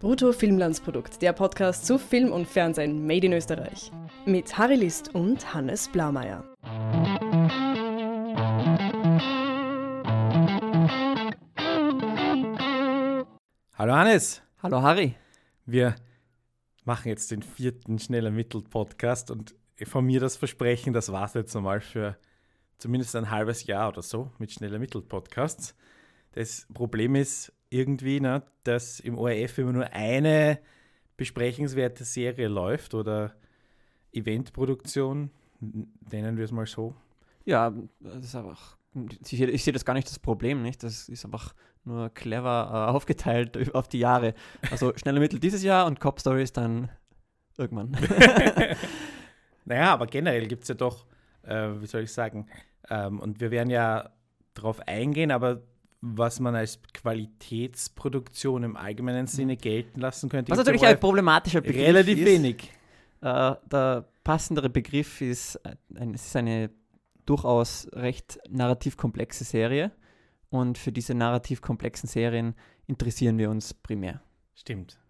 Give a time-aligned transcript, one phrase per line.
[0.00, 3.90] Brutto Filmlandsprodukt, der Podcast zu Film und Fernsehen made in Österreich.
[4.26, 6.44] Mit Harry List und Hannes Blaumeier.
[13.76, 15.14] Hallo Hannes, Hallo Harry.
[15.66, 15.94] wir
[16.84, 19.54] machen jetzt den vierten Schnell ermittelt Podcast und
[19.84, 22.16] von mir das Versprechen, das war es jetzt einmal für
[22.78, 25.74] zumindest ein halbes Jahr oder so mit Schnell ermittelt Podcasts.
[26.32, 30.58] Das Problem ist irgendwie, ne, dass im ORF immer nur eine
[31.16, 33.34] besprechenswerte Serie läuft oder
[34.12, 36.94] Eventproduktion, nennen wir es mal so.
[37.44, 38.76] Ja, das ist einfach.
[39.22, 40.82] Ich, ich sehe das gar nicht das Problem, nicht?
[40.82, 41.52] Das ist einfach
[41.84, 44.34] nur clever äh, aufgeteilt auf die Jahre.
[44.70, 46.90] Also schneller Mittel dieses Jahr und Cop Stories dann
[47.58, 47.96] irgendwann.
[49.64, 51.06] Naja, aber generell gibt es ja doch,
[51.42, 52.46] äh, wie soll ich sagen,
[52.90, 54.10] ähm, und wir werden ja
[54.52, 55.62] darauf eingehen, aber
[56.06, 61.86] was man als Qualitätsproduktion im allgemeinen Sinne gelten lassen könnte, Was natürlich ein problematischer Begriff
[61.86, 62.26] relativ ist.
[62.26, 62.70] wenig.
[63.22, 65.58] Äh, der passendere Begriff ist,
[65.94, 66.68] ein, es ist eine
[67.24, 69.92] durchaus recht narrativ komplexe Serie.
[70.50, 72.54] Und für diese narrativ komplexen Serien
[72.86, 74.20] interessieren wir uns primär.
[74.54, 75.00] Stimmt.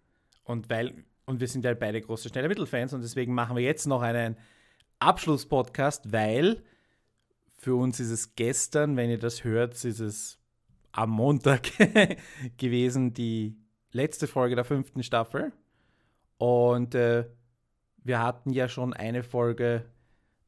[0.45, 3.85] Und weil, und wir sind ja beide große schnelle Mittelfans und deswegen machen wir jetzt
[3.85, 4.37] noch einen
[4.99, 6.63] Abschlusspodcast, weil
[7.57, 10.39] für uns ist es gestern, wenn ihr das hört, ist es
[10.95, 11.71] am Montag
[12.57, 13.57] gewesen, die
[13.91, 15.51] letzte Folge der fünften Staffel.
[16.37, 17.25] Und äh,
[18.03, 19.85] wir hatten ja schon eine Folge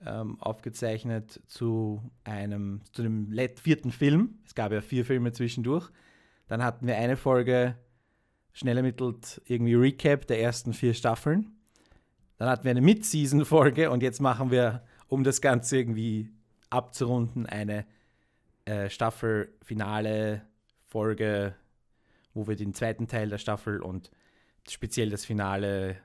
[0.05, 4.39] ähm, aufgezeichnet zu einem, zu dem vierten Film.
[4.45, 5.89] Es gab ja vier Filme zwischendurch.
[6.47, 7.75] Dann hatten wir eine Folge
[8.53, 11.51] schnell ermittelt irgendwie Recap der ersten vier Staffeln.
[12.37, 16.29] Dann hatten wir eine Mid-Season-Folge und jetzt machen wir, um das Ganze irgendwie
[16.69, 17.85] abzurunden, eine
[18.67, 21.55] äh, Staffelfinale-Folge,
[22.33, 24.09] wo wir den zweiten Teil der Staffel und
[24.69, 25.97] speziell das Finale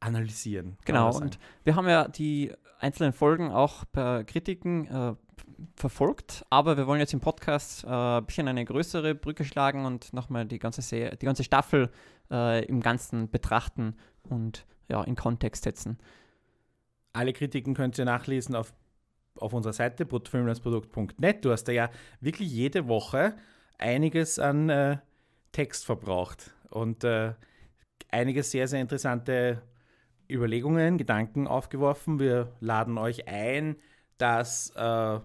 [0.00, 0.76] analysieren.
[0.84, 5.14] Genau, und wir haben ja die einzelnen Folgen auch per Kritiken äh,
[5.74, 10.12] verfolgt, aber wir wollen jetzt im Podcast äh, ein bisschen eine größere Brücke schlagen und
[10.12, 11.90] nochmal die ganze Serie, die ganze Staffel
[12.30, 15.98] äh, im Ganzen betrachten und ja, in Kontext setzen.
[17.12, 18.72] Alle Kritiken könnt ihr nachlesen auf,
[19.38, 21.44] auf unserer Seite bruttofilmlandsprodukt.net.
[21.44, 21.90] Du hast da ja
[22.20, 23.34] wirklich jede Woche
[23.78, 24.98] einiges an äh,
[25.52, 27.32] Text verbraucht und äh,
[28.10, 29.62] einige sehr, sehr interessante
[30.30, 32.18] Überlegungen, Gedanken aufgeworfen.
[32.18, 33.76] Wir laden euch ein,
[34.18, 35.20] das äh,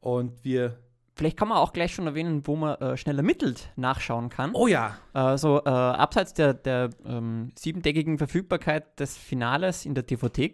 [0.01, 0.79] Und wir.
[1.19, 4.53] Vielleicht kann man auch gleich schon erwähnen, wo man äh, schnell ermittelt nachschauen kann.
[4.55, 4.97] Oh ja!
[5.13, 10.53] Also äh, abseits der, der ähm, siebentägigen Verfügbarkeit des Finales in der DVD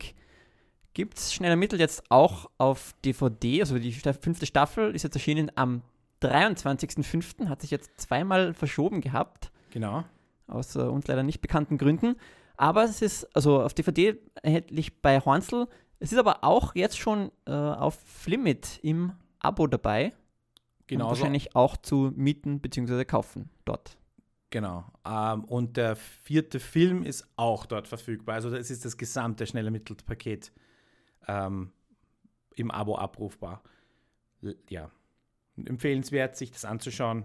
[0.94, 3.60] gibt es schnell ermittelt jetzt auch auf DVD.
[3.60, 5.82] Also die fünfte Staffel ist jetzt erschienen am
[6.22, 7.48] 23.05.
[7.48, 10.04] Hat sich jetzt zweimal verschoben gehabt, Genau.
[10.46, 12.16] aus äh, uns leider nicht bekannten Gründen.
[12.56, 15.66] Aber es ist also auf DVD erhältlich bei Hornsel.
[15.98, 20.12] Es ist aber auch jetzt schon äh, auf Flimit im Abo dabei.
[20.84, 21.10] Und Genauso.
[21.20, 23.04] wahrscheinlich auch zu mieten bzw.
[23.06, 23.96] kaufen dort.
[24.50, 24.84] Genau.
[25.04, 28.34] Ähm, und der vierte Film ist auch dort verfügbar.
[28.36, 30.52] Also es ist das gesamte schnell ermittelt Paket
[31.26, 31.72] ähm,
[32.54, 33.62] im Abo abrufbar.
[34.42, 34.90] L ja.
[35.56, 37.24] Empfehlenswert, sich das anzuschauen,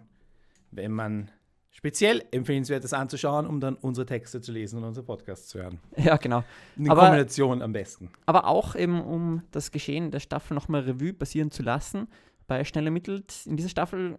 [0.72, 1.30] wenn man
[1.72, 5.80] speziell empfehlenswert, das anzuschauen, um dann unsere Texte zu lesen und unsere Podcasts zu hören.
[5.98, 6.44] Ja, genau.
[6.78, 8.10] In Aber- Kombination am besten.
[8.26, 12.08] aber auch eben, um das Geschehen der Staffel nochmal Revue passieren zu lassen.
[12.50, 14.18] Bei Schnell ermittelt, in dieser Staffel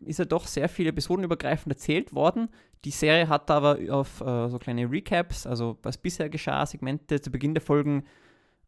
[0.00, 2.48] ist ja doch sehr viel episodenübergreifend erzählt worden.
[2.84, 7.30] Die Serie hat aber auf äh, so kleine Recaps, also was bisher geschah, Segmente zu
[7.30, 8.04] Beginn der Folgen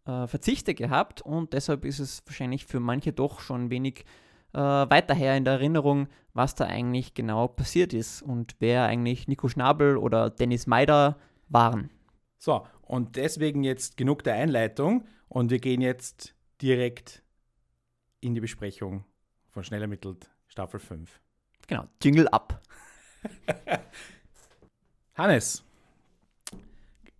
[0.04, 4.04] äh, Verzichte gehabt und deshalb ist es wahrscheinlich für manche doch schon wenig
[4.52, 9.28] äh, weiter her in der Erinnerung, was da eigentlich genau passiert ist und wer eigentlich
[9.28, 11.16] Nico Schnabel oder Dennis Meider
[11.48, 11.88] waren.
[12.38, 17.23] So, und deswegen jetzt genug der Einleitung und wir gehen jetzt direkt
[18.24, 19.04] in die Besprechung
[19.50, 21.20] von Schnell ermittelt Staffel 5.
[21.66, 22.60] Genau, Jingle ab.
[25.14, 25.64] Hannes,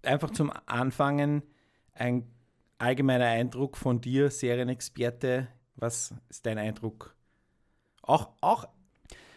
[0.02, 1.42] einfach zum Anfangen
[1.94, 2.28] ein
[2.78, 7.14] allgemeiner Eindruck von dir, Serienexperte Was ist dein Eindruck?
[8.02, 8.68] Auch, auch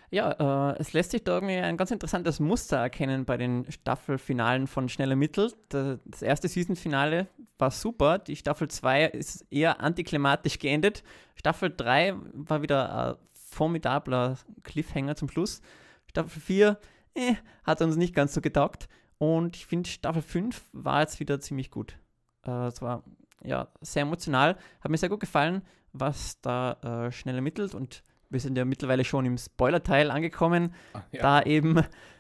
[0.09, 4.67] Ja, äh, es lässt sich da irgendwie ein ganz interessantes Muster erkennen bei den Staffelfinalen
[4.67, 5.51] von Schnelle Mittel.
[5.69, 7.27] Da- Das erste Seasonfinale
[7.57, 8.17] war super.
[8.17, 11.03] Die Staffel 2 ist eher antiklimatisch geendet.
[11.35, 15.61] Staffel 3 war wieder ein formidabler Cliffhanger zum Schluss.
[16.09, 16.79] Staffel 4
[17.15, 17.33] eh,
[17.65, 18.87] hat uns nicht ganz so getaugt.
[19.17, 21.97] Und ich finde, Staffel 5 war jetzt wieder ziemlich gut.
[22.45, 23.03] Äh, es war
[23.43, 24.55] ja sehr emotional.
[24.79, 27.75] Hat mir sehr gut gefallen, was da äh, schnell ermittelt.
[27.75, 31.21] Und wir sind ja mittlerweile schon im Spoiler-Teil angekommen, Ah, ja.
[31.21, 31.77] da eben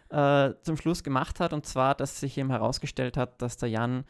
[0.09, 1.53] äh, zum Schluss gemacht hat.
[1.53, 4.05] Und zwar, dass sich eben herausgestellt hat, dass der Jan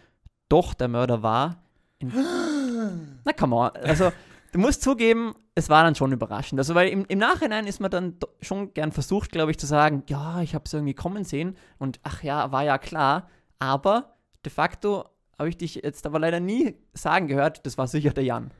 [0.49, 1.63] doch der Mörder war.
[2.01, 3.71] Na, come on.
[3.83, 4.11] Also,
[4.51, 6.59] du musst zugeben, es war dann schon überraschend.
[6.59, 10.03] Also, weil im, im Nachhinein ist man dann schon gern versucht, glaube ich, zu sagen,
[10.07, 13.29] ja, ich habe es irgendwie kommen sehen und ach ja, war ja klar.
[13.59, 14.15] Aber
[14.45, 15.05] de facto
[15.39, 18.51] habe ich dich jetzt aber leider nie sagen gehört, das war sicher der Jan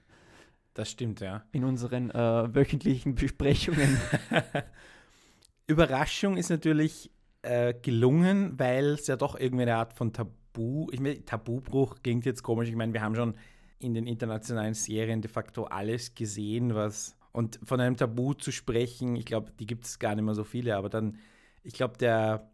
[0.78, 1.44] Das stimmt, ja.
[1.52, 3.98] in unseren äh, wöchentlichen Besprechungen.
[5.66, 7.10] Überraschung ist natürlich
[7.42, 12.26] äh, gelungen, weil es ja doch irgendwie eine Art von Tabu, ich meine, Tabubruch klingt
[12.26, 12.70] jetzt komisch.
[12.70, 13.34] Ich meine, wir haben schon
[13.80, 17.16] in den internationalen Serien de facto alles gesehen, was.
[17.32, 20.44] Und von einem Tabu zu sprechen, ich glaube, die gibt es gar nicht mehr so
[20.44, 21.18] viele, aber dann,
[21.64, 22.52] ich glaube, der,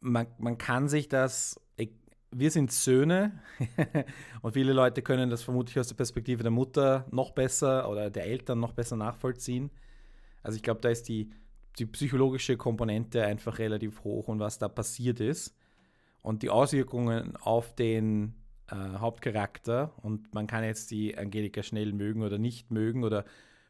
[0.00, 1.92] man, man kann sich das, ich-
[2.32, 3.40] wir sind Söhne
[4.42, 8.26] und viele Leute können das vermutlich aus der Perspektive der Mutter noch besser oder der
[8.26, 9.70] Eltern noch besser nachvollziehen.
[10.42, 11.30] Also ich glaube, da ist die,
[11.78, 15.56] die psychologische Komponente einfach relativ hoch und was da passiert ist
[16.22, 18.34] und die Auswirkungen auf den
[18.68, 23.24] äh, Hauptcharakter und man kann jetzt die Angelika schnell mögen oder nicht mögen oder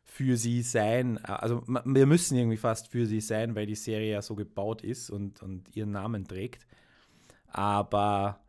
[0.05, 1.19] für sie sein.
[1.25, 5.11] Also wir müssen irgendwie fast für sie sein, weil die Serie ja so gebaut ist
[5.11, 6.67] und, und ihren Namen trägt.
[7.47, 8.42] Aber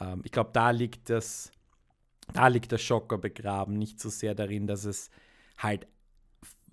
[0.00, 1.50] ähm, ich glaube, da liegt das,
[2.32, 5.10] da liegt der Schocker begraben, nicht so sehr darin, dass es
[5.58, 5.86] halt,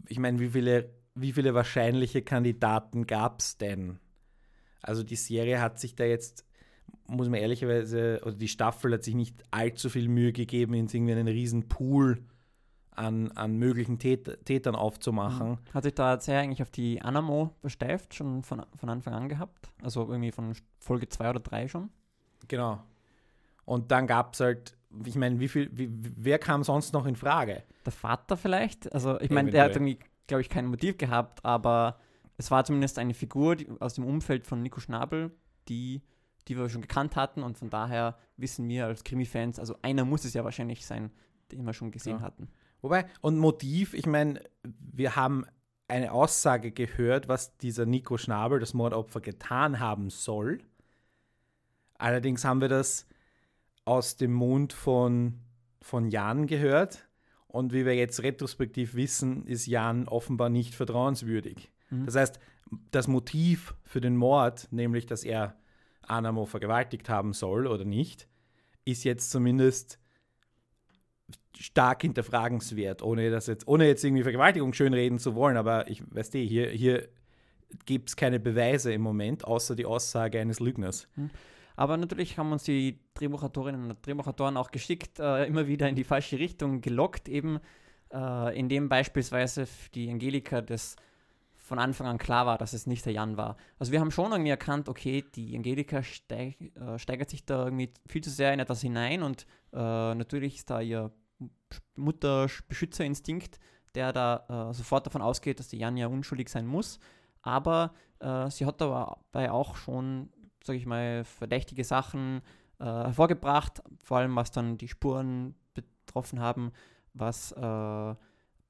[0.08, 4.00] ich meine, wie viele, wie viele wahrscheinliche Kandidaten gab es denn?
[4.81, 6.46] Also die Serie hat sich da jetzt,
[7.08, 11.14] muss man ehrlicherweise, oder die Staffel hat sich nicht allzu viel Mühe gegeben, in irgendwie
[11.14, 12.26] einen riesen Pool
[12.92, 15.58] an, an möglichen Tät Tätern aufzumachen.
[15.74, 19.72] Hat sich da sehr eigentlich auf die Anamo versteift, schon von, von Anfang an gehabt?
[19.81, 21.90] Also irgendwie von Folge 2 oder 3 schon?
[22.48, 22.84] Genau.
[23.65, 27.15] Und dann gab es halt, ich meine, wie viel, wie, wer kam sonst noch in
[27.15, 27.63] Frage?
[27.86, 28.92] Der Vater vielleicht?
[28.94, 32.00] Also ich meine, der hat irgendwie, glaube ich, kein Motiv gehabt, aber
[32.38, 35.31] es war zumindest eine Figur die, aus dem Umfeld von Nico Schnabel,
[35.68, 36.01] die,
[36.48, 40.25] die wir schon gekannt hatten und von daher wissen wir als Krimi-Fans, also einer muss
[40.25, 41.12] es ja wahrscheinlich sein,
[41.51, 42.21] den wir schon gesehen Ja.
[42.21, 42.50] hatten.
[42.81, 45.45] Wobei, und Motiv, ich meine, wir haben
[45.88, 50.59] eine Aussage gehört, was dieser Nico Schnabel, das Mordopfer, getan haben soll.
[51.98, 53.07] Allerdings haben wir das
[53.85, 55.39] aus dem Mund von,
[55.81, 57.07] von Jan gehört.
[57.47, 61.71] Und wie wir jetzt retrospektiv wissen, ist Jan offenbar nicht vertrauenswürdig.
[61.89, 62.06] Mhm.
[62.06, 62.39] Das heißt,
[62.91, 65.56] das Motiv für den Mord, nämlich dass er
[66.01, 68.27] Anamo vergewaltigt haben soll oder nicht,
[68.85, 70.00] ist jetzt zumindest
[71.57, 76.33] stark hinterfragenswert, ohne das jetzt, ohne jetzt irgendwie Vergewaltigung schönreden zu wollen, aber ich weiß
[76.33, 77.07] eh, hier, hier
[77.85, 81.07] gibt es keine Beweise im Moment, außer die Aussage eines Lügners.
[81.75, 86.04] Aber natürlich haben uns die Drehbuchautorinnen und Drehbuchautoren auch geschickt äh, immer wieder in die
[86.04, 87.60] falsche Richtung gelockt, eben
[88.12, 90.95] äh, indem beispielsweise die Angelika das
[91.64, 93.56] von Anfang an klar war, dass es nicht der Jan war.
[93.80, 97.92] Also wir haben schon irgendwie erkannt, okay, die Angelika steig, äh, steigert sich da irgendwie
[98.06, 101.12] viel zu sehr in etwas hinein und äh, natürlich ist da ihr
[101.95, 103.59] Mutter-Beschützerinstinkt,
[103.95, 107.00] der da äh, sofort davon ausgeht, dass die Jan ja unschuldig sein muss.
[107.42, 110.30] Aber äh, sie hat dabei auch schon
[110.64, 112.42] sage ich mal, verdächtige Sachen
[112.80, 116.72] äh, hervorgebracht, vor allem was dann die Spuren betroffen haben,
[117.14, 118.16] was äh,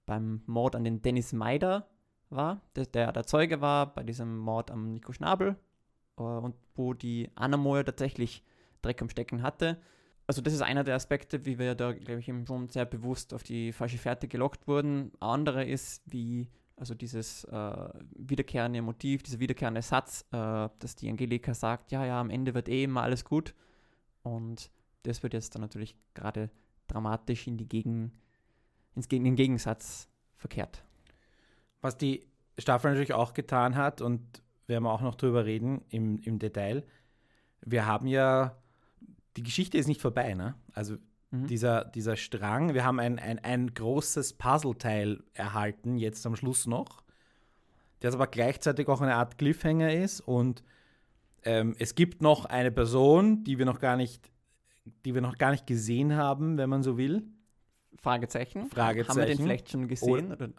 [0.05, 1.87] beim Mord an den Dennis Meider
[2.29, 5.55] war, der, der der Zeuge war bei diesem Mord am Nico Schnabel
[6.17, 8.43] äh, und wo die Anna Moyer tatsächlich
[8.81, 9.79] Dreck am Stecken hatte.
[10.25, 13.33] Also das ist einer der Aspekte, wie wir da, glaube ich, eben schon sehr bewusst
[13.33, 15.11] auf die falsche Fährte gelockt wurden.
[15.19, 21.53] Andere ist, wie also dieses äh, wiederkehrende Motiv, dieser wiederkehrende Satz, äh, dass die Angelika
[21.53, 23.53] sagt, ja, ja, am Ende wird eh immer alles gut.
[24.23, 24.71] Und
[25.03, 26.49] das wird jetzt dann natürlich gerade
[26.87, 28.11] dramatisch in die Gegen,
[28.95, 30.83] ins, in den Gegensatz verkehrt.
[31.81, 32.27] Was die
[32.57, 36.85] Staffel natürlich auch getan hat, und werden wir auch noch drüber reden im, im Detail,
[37.61, 38.57] wir haben ja,
[39.37, 40.55] die Geschichte ist nicht vorbei, ne?
[40.73, 40.97] Also
[41.33, 41.47] Mhm.
[41.47, 47.01] dieser, dieser Strang, wir haben ein, ein, ein großes Puzzleteil erhalten, jetzt am Schluss noch,
[48.03, 50.63] der aber gleichzeitig auch eine Art Cliffhanger ist und
[51.43, 54.29] ähm, es gibt noch eine Person, die wir noch gar nicht,
[55.05, 57.23] die wir noch gar nicht gesehen haben, wenn man so will.
[57.97, 58.69] Fragezeichen.
[58.69, 59.09] Fragezeichen.
[59.09, 60.31] Haben wir den vielleicht schon gesehen?
[60.31, 60.49] Oder-?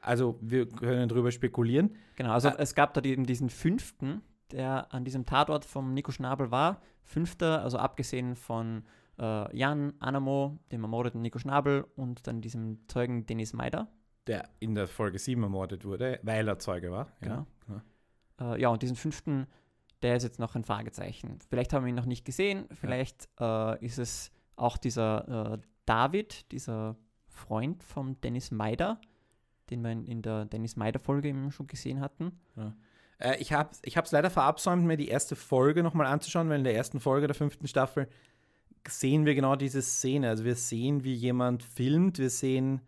[0.00, 1.96] Also wir können drüber spekulieren.
[2.16, 2.56] Genau, also Ah.
[2.58, 6.80] es gab da eben diesen fünften, der an diesem Tatort vom Nico Schnabel war.
[7.02, 8.84] Fünfter, also abgesehen von
[9.18, 13.88] äh, Jan Anamo, dem ermordeten Nico Schnabel und dann diesem Zeugen Dennis Meider.
[14.26, 17.12] Der in der Folge 7 ermordet wurde, weil er Zeuge war.
[17.20, 17.46] Genau.
[17.68, 18.54] Ja.
[18.54, 19.46] Äh, ja, und diesen fünften,
[20.02, 21.38] der ist jetzt noch ein Fragezeichen.
[21.48, 26.50] Vielleicht haben wir ihn noch nicht gesehen, vielleicht äh, ist es auch dieser äh, David,
[26.52, 26.96] dieser
[27.28, 29.00] Freund von Dennis Meider,
[29.70, 32.40] den wir in, der Dennis Meider-Folge eben schon gesehen hatten.
[33.18, 36.74] Äh, ich habe es leider verabsäumt, mir die erste Folge nochmal anzuschauen, weil in der
[36.74, 38.08] ersten Folge der fünften Staffel
[38.88, 40.28] sehen wir genau diese Szene.
[40.28, 42.80] Also wir sehen, wie jemand filmt, wir sehen,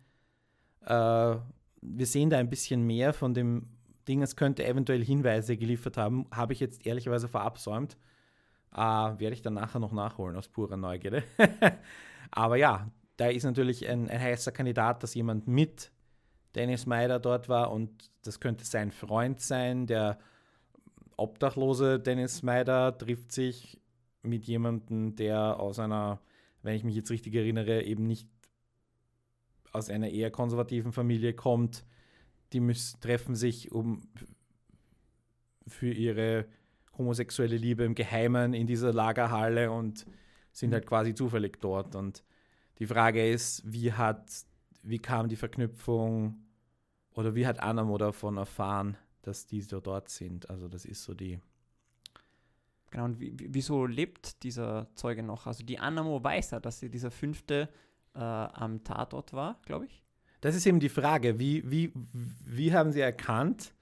[0.85, 1.37] äh,
[1.81, 3.69] wir sehen da ein bisschen mehr von dem
[4.09, 6.26] Ding, es könnte eventuell Hinweise geliefert haben.
[6.31, 7.97] Habe ich jetzt ehrlicherweise verabsäumt.
[8.73, 11.25] Äh, Werde ich dann nachher noch nachholen aus purer Neugierde.
[12.31, 15.91] Aber ja, da ist natürlich ein, ein heißer Kandidat, dass jemand mit
[16.55, 19.87] Dennis Meider dort war und das könnte sein Freund sein.
[19.87, 20.19] Der
[21.17, 23.81] obdachlose Dennis Meider trifft sich
[24.26, 26.21] mit jemandem, der aus einer,
[26.62, 28.28] wenn ich mich jetzt richtig erinnere, eben nicht
[29.73, 31.85] aus einer eher konservativen Familie kommt.
[32.52, 34.09] Die müssen, treffen sich um
[35.66, 36.47] für ihre
[36.97, 40.06] homosexuelle Liebe im Geheimen in dieser Lagerhalle und
[40.52, 41.95] sind halt quasi zufällig dort.
[41.95, 42.25] Und
[42.78, 44.30] die Frage ist, wie hat,
[44.83, 46.37] wie kam die Verknüpfung
[47.14, 50.49] oder wie hat Anamo davon erfahren, dass die so dort sind?
[50.49, 51.40] Also das ist so die.
[52.97, 55.47] Genau, und wie, wie- wieso lebt dieser Zeuge noch?
[55.47, 57.69] Also die Anamo weiß ja, dass sie dieser fünfte
[58.15, 60.03] äh, am Tatort war, glaube ich.
[60.41, 61.93] Das ist eben die Frage, wie, wie,
[62.47, 63.75] wie haben sie erkannt,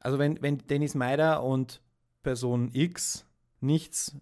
[0.00, 1.80] also wenn, wenn Dennis Meider und
[2.22, 3.24] Person X
[3.60, 4.16] nichts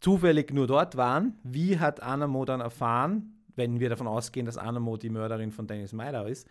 [0.00, 4.98] zufällig nur dort waren, wie hat Anamo dann erfahren, wenn wir davon ausgehen, dass Anamo
[4.98, 6.46] die Mörderin von Dennis Meider ist,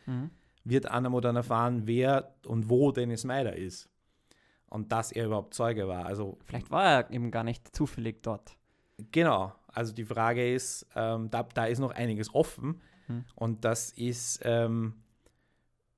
[0.63, 3.89] wird Anamo dann erfahren, wer und wo Dennis Meider ist.
[4.73, 6.07] Und dass er überhaupt Zeuge war.
[6.07, 8.57] Also Vielleicht war er eben gar nicht zufällig dort.
[9.11, 13.25] Genau, also die Frage ist, ähm, da, da ist noch einiges offen Hm.
[13.35, 14.95] und das ist, ähm,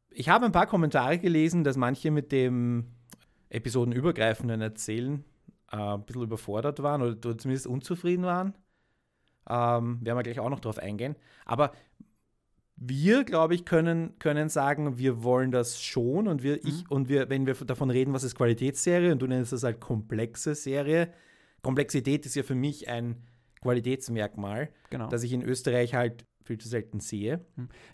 [0.10, 2.91] ich habe ein paar Kommentare gelesen, dass manche mit dem
[3.50, 5.24] episodenübergreifenden Erzählen
[5.72, 8.55] äh, ein bisschen überfordert waren oder, zumindest unzufrieden waren.
[9.48, 11.15] Ähm, werden wir gleich auch noch drauf eingehen.
[11.46, 11.72] Aber
[12.77, 17.29] wir, glaube ich, können, können sagen, wir wollen das schon und wir, ich, und wir,
[17.29, 21.12] wenn wir davon reden, was ist Qualitätsserie und du nennst das halt komplexe Serie,
[21.62, 23.24] Komplexität ist ja für mich ein
[23.62, 25.08] Qualitätsmerkmal, Genau.
[25.10, 27.44] das ich in Österreich halt viel zu selten sehe.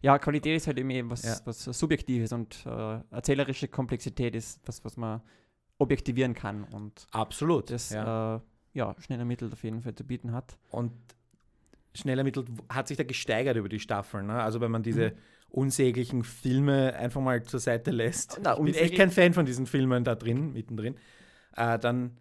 [0.02, 1.38] ja, Qualität ist halt eben was, Ja.
[1.46, 5.22] was Subjektives und äh, erzählerische Komplexität ist was, was man
[5.78, 7.70] objektivieren kann und Absolut.
[7.70, 8.36] das ja.
[8.36, 8.40] äh,
[8.74, 10.58] ja, schnell ermittelt auf jeden Fall zu bieten hat.
[10.70, 10.92] Und
[11.94, 14.28] schnell ermittelt hat sich da gesteigert über die Staffeln.
[14.28, 14.42] Ne?
[14.42, 15.14] Also wenn man diese
[15.52, 18.40] unsäglichen Filme einfach mal zur Seite lässt.
[18.42, 20.96] Na, ich bin echt kein Fan von diesen Filmen da drin, mittendrin.
[21.56, 22.18] Äh, dann,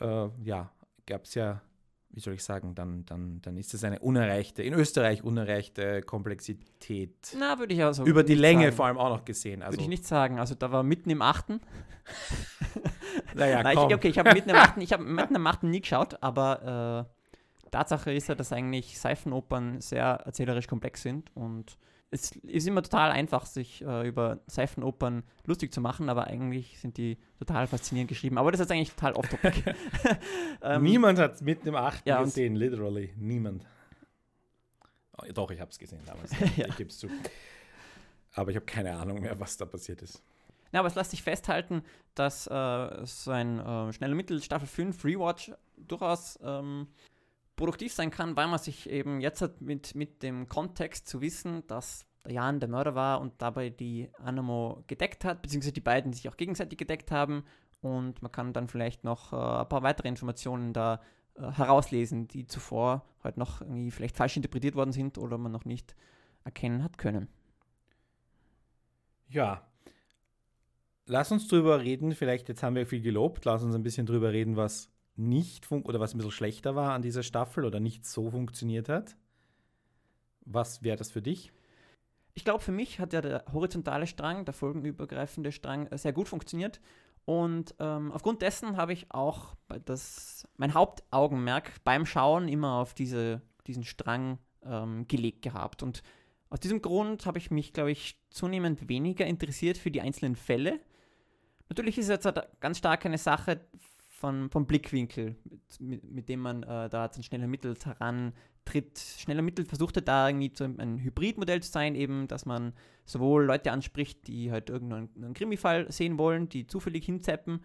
[0.00, 0.72] äh, ja,
[1.06, 1.62] gab es ja,
[2.10, 7.36] wie soll ich sagen, dann, dann, dann ist das eine unerreichte, in Österreich unerreichte Komplexität.
[7.38, 8.76] Na, würde ich also über die Länge sagen.
[8.76, 9.62] vor allem auch noch gesehen.
[9.62, 10.40] Also, Würde ich nicht sagen.
[10.40, 11.60] Also da war mitten im achten.
[13.34, 13.90] naja, Nein, komm.
[13.90, 17.06] ich, okay, ich habe mitten im achten, ich habe mitten im achten nie geschaut, aber
[17.08, 17.19] äh,
[17.70, 21.78] Tatsache ist ja, dass eigentlich Seifenopern sehr erzählerisch komplex sind und
[22.12, 26.96] es ist immer total einfach, sich äh, über Seifenopern lustig zu machen, aber eigentlich sind
[26.96, 28.36] die total faszinierend geschrieben.
[28.36, 29.74] Aber das ist eigentlich total off-topic.
[30.62, 33.14] ähm, Niemand hat mitten im achten ja, gesehen, literally.
[33.16, 33.64] Niemand.
[35.16, 36.32] Oh, doch, ich habe es gesehen damals.
[36.56, 36.66] Ja.
[36.66, 37.08] Ich gebe es zu.
[38.34, 40.20] Aber ich habe keine Ahnung mehr, was da passiert ist.
[40.72, 41.82] Ja, aber es lässt sich festhalten,
[42.14, 46.88] dass äh, so ein äh, schneller Mittel Staffel 5 Rewatch durchaus ähm,
[47.60, 51.66] produktiv sein kann, weil man sich eben jetzt hat mit, mit dem Kontext zu wissen,
[51.66, 56.12] dass der Jan der Mörder war und dabei die Anamo gedeckt hat, beziehungsweise die beiden
[56.12, 57.44] sich auch gegenseitig gedeckt haben
[57.82, 61.00] und man kann dann vielleicht noch äh, ein paar weitere Informationen da
[61.34, 65.66] äh, herauslesen, die zuvor halt noch irgendwie vielleicht falsch interpretiert worden sind oder man noch
[65.66, 65.94] nicht
[66.44, 67.28] erkennen hat können.
[69.28, 69.66] Ja.
[71.06, 72.14] Lass uns drüber reden.
[72.14, 73.44] Vielleicht, jetzt haben wir viel gelobt.
[73.44, 77.02] Lass uns ein bisschen drüber reden, was nicht oder was ein bisschen schlechter war an
[77.02, 79.16] dieser Staffel oder nicht so funktioniert hat.
[80.46, 81.52] Was wäre das für dich?
[82.34, 86.28] Ich glaube, für mich hat ja der horizontale Strang, der folgenübergreifende Strang, äh, sehr gut
[86.28, 86.80] funktioniert.
[87.24, 93.42] Und ähm, aufgrund dessen habe ich auch das, mein Hauptaugenmerk beim Schauen immer auf diese,
[93.66, 95.82] diesen Strang ähm, gelegt gehabt.
[95.82, 96.02] Und
[96.48, 100.80] aus diesem Grund habe ich mich, glaube ich, zunehmend weniger interessiert für die einzelnen Fälle.
[101.68, 103.60] Natürlich ist es jetzt halt ganz stark eine Sache
[104.20, 105.34] von, vom Blickwinkel,
[105.78, 108.98] mit, mit dem man äh, da an schnell ermittelt herantritt.
[108.98, 112.74] Schnell ermittelt versuchte da irgendwie zu, ein Hybridmodell zu sein, eben, dass man
[113.06, 117.64] sowohl Leute anspricht, die halt irgendeinen Krimi-Fall sehen wollen, die zufällig hinzappen,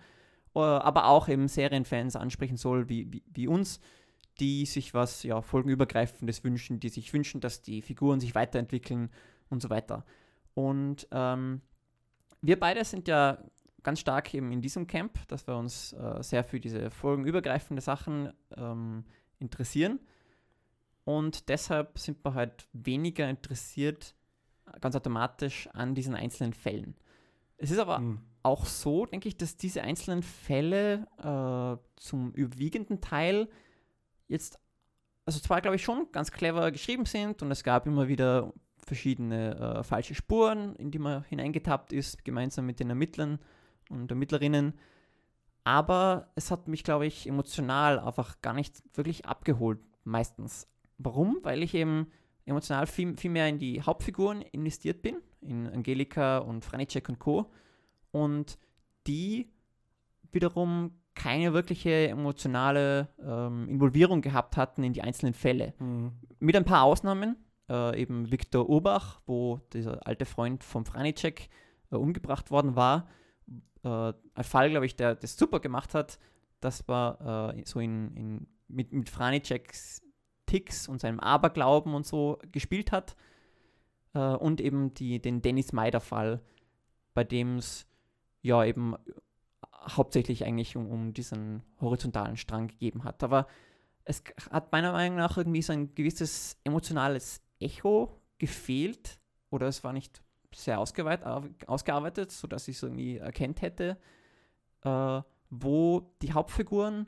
[0.56, 3.82] äh, aber auch eben Serienfans ansprechen soll, wie, wie, wie uns,
[4.40, 9.10] die sich was ja, folgenübergreifendes wünschen, die sich wünschen, dass die Figuren sich weiterentwickeln
[9.50, 10.06] und so weiter.
[10.54, 11.62] Und ähm,
[12.42, 13.40] wir beide sind ja
[13.86, 18.34] ganz stark eben in diesem Camp, dass wir uns äh, sehr für diese folgenübergreifende Sachen
[18.58, 19.06] ähm,
[19.40, 20.00] interessieren.
[21.06, 24.16] Und deshalb sind wir halt weniger interessiert,
[24.82, 26.96] ganz automatisch an diesen einzelnen Fällen.
[27.58, 28.22] Es ist aber mhm.
[28.42, 33.48] auch so, denke ich, dass diese einzelnen Fälle äh, zum überwiegenden Teil
[34.28, 34.60] jetzt,
[35.26, 39.56] also zwar glaube ich schon ganz clever geschrieben sind und es gab immer wieder verschiedene
[39.58, 43.40] äh, falsche Spuren, in die man hineingetappt ist, gemeinsam mit den Ermittlern
[43.90, 44.74] und Ermittlerinnen.
[45.64, 50.68] Aber es hat mich, glaube ich, emotional einfach gar nicht wirklich abgeholt, meistens.
[50.98, 51.40] Warum?
[51.44, 52.12] Weil ich eben
[52.46, 57.52] emotional viel, viel mehr in die Hauptfiguren investiert bin, in Angelika und Franicek und Co.
[58.12, 58.60] Und
[59.08, 59.50] die
[60.32, 65.74] wiederum keine wirkliche emotionale ähm, Involvierung gehabt hatten in die einzelnen Fälle.
[65.80, 66.12] Mhm.
[66.40, 67.38] Mit ein paar Ausnahmen,
[67.70, 71.50] äh, eben Viktor Urbach, wo dieser alte Freund von Franicek
[71.92, 73.08] äh, umgebracht worden war,
[73.86, 76.20] äh, ein Fall, glaube ich, der das super gemacht hat.
[76.60, 80.02] Das war äh, so in, in, mit, mit Franiceks
[80.48, 83.16] Ticks und seinem Aberglauben und so gespielt hat.
[84.14, 86.42] Äh, und eben die, den Dennis Meider-Fall,
[87.14, 87.88] bei dem es
[88.42, 88.96] ja eben
[89.88, 93.24] hauptsächlich eigentlich um, um diesen horizontalen Strang gegeben hat.
[93.24, 93.48] Aber
[94.04, 99.94] es hat meiner Meinung nach irgendwie so ein gewisses emotionales Echo gefehlt oder es war
[99.94, 100.25] nicht
[100.56, 103.98] sehr ausgearbeitet, sodass ich es irgendwie erkennt hätte,
[104.84, 107.08] äh, wo die Hauptfiguren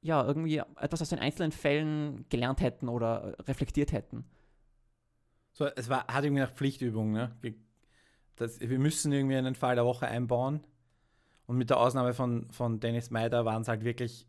[0.00, 4.24] ja irgendwie etwas aus den einzelnen Fällen gelernt hätten oder reflektiert hätten.
[5.52, 7.36] So, es war, hat irgendwie nach Pflichtübung, ne?
[8.36, 10.64] Das, wir müssen irgendwie einen Fall der Woche einbauen.
[11.46, 14.26] Und mit der Ausnahme von, von Dennis Meider waren es halt wirklich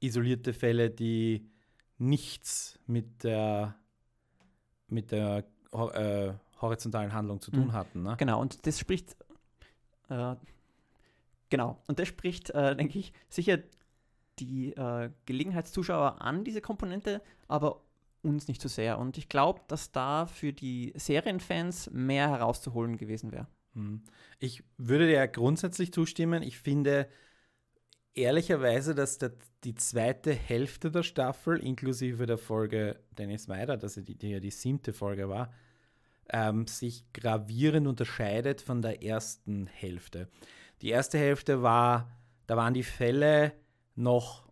[0.00, 1.50] isolierte Fälle, die
[1.98, 3.76] nichts mit der,
[4.88, 7.72] mit der äh, horizontalen Handlung zu tun mhm.
[7.72, 8.02] hatten.
[8.02, 8.16] Ne?
[8.18, 9.16] Genau, und das spricht,
[10.08, 10.34] äh,
[11.50, 13.58] genau, und das spricht, äh, denke ich, sicher
[14.38, 17.82] die äh, Gelegenheitszuschauer an, diese Komponente, aber
[18.22, 18.98] uns nicht so sehr.
[18.98, 23.46] Und ich glaube, dass da für die Serienfans mehr herauszuholen gewesen wäre.
[23.74, 24.02] Mhm.
[24.38, 26.42] Ich würde dir grundsätzlich zustimmen.
[26.42, 27.08] Ich finde
[28.14, 29.32] ehrlicherweise, dass der,
[29.64, 34.50] die zweite Hälfte der Staffel, inklusive der Folge Dennis Meider, dass die, die ja die
[34.50, 35.52] siebte Folge war,
[36.32, 40.28] ähm, sich gravierend unterscheidet von der ersten Hälfte.
[40.82, 42.10] Die erste Hälfte war,
[42.46, 43.52] da waren die Fälle
[43.94, 44.48] noch,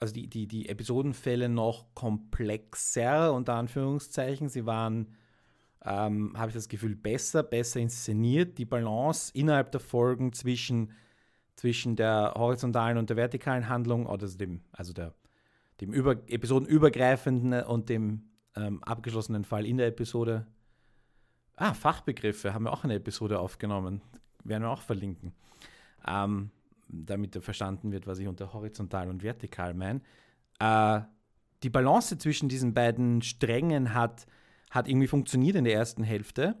[0.00, 4.48] also die, die, die Episodenfälle noch komplexer, unter Anführungszeichen.
[4.48, 5.14] Sie waren,
[5.84, 8.58] ähm, habe ich das Gefühl, besser, besser inszeniert.
[8.58, 10.92] Die Balance innerhalb der Folgen zwischen,
[11.56, 15.14] zwischen der horizontalen und der vertikalen Handlung, oder dem, also der,
[15.80, 20.46] dem über, episodenübergreifenden und dem ähm, abgeschlossenen Fall in der Episode
[21.56, 24.00] Ah, Fachbegriffe haben wir auch eine Episode aufgenommen.
[24.42, 25.32] Werden wir auch verlinken.
[26.06, 26.50] Ähm,
[26.88, 30.00] damit verstanden wird, was ich unter horizontal und vertikal meine.
[30.58, 31.00] Äh,
[31.62, 34.26] die Balance zwischen diesen beiden Strängen hat,
[34.70, 36.56] hat irgendwie funktioniert in der ersten Hälfte.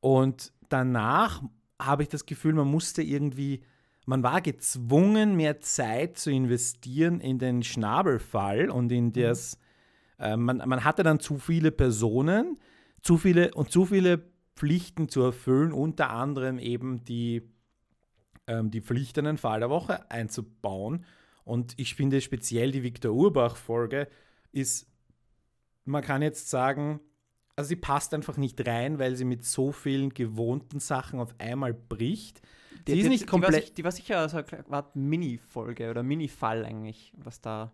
[0.00, 1.42] Und danach
[1.80, 3.62] habe ich das Gefühl, man musste irgendwie,
[4.04, 9.58] man war gezwungen, mehr Zeit zu investieren in den Schnabelfall und in das,
[10.18, 10.24] mhm.
[10.24, 12.58] äh, man, man hatte dann zu viele Personen,
[13.02, 14.24] zu viele und zu viele
[14.56, 17.42] Pflichten zu erfüllen, unter anderem eben die,
[18.46, 21.04] ähm, die Pflicht, einen Fall der Woche einzubauen.
[21.44, 24.08] Und ich finde speziell die Viktor Urbach-Folge
[24.52, 24.90] ist,
[25.84, 27.00] man kann jetzt sagen,
[27.56, 31.74] also sie passt einfach nicht rein, weil sie mit so vielen gewohnten Sachen auf einmal
[31.74, 32.42] bricht.
[32.86, 33.76] Die, ist die, nicht komplett.
[33.78, 37.72] Die war, sicher so eine Mini-Folge oder Mini-Fall eigentlich, was da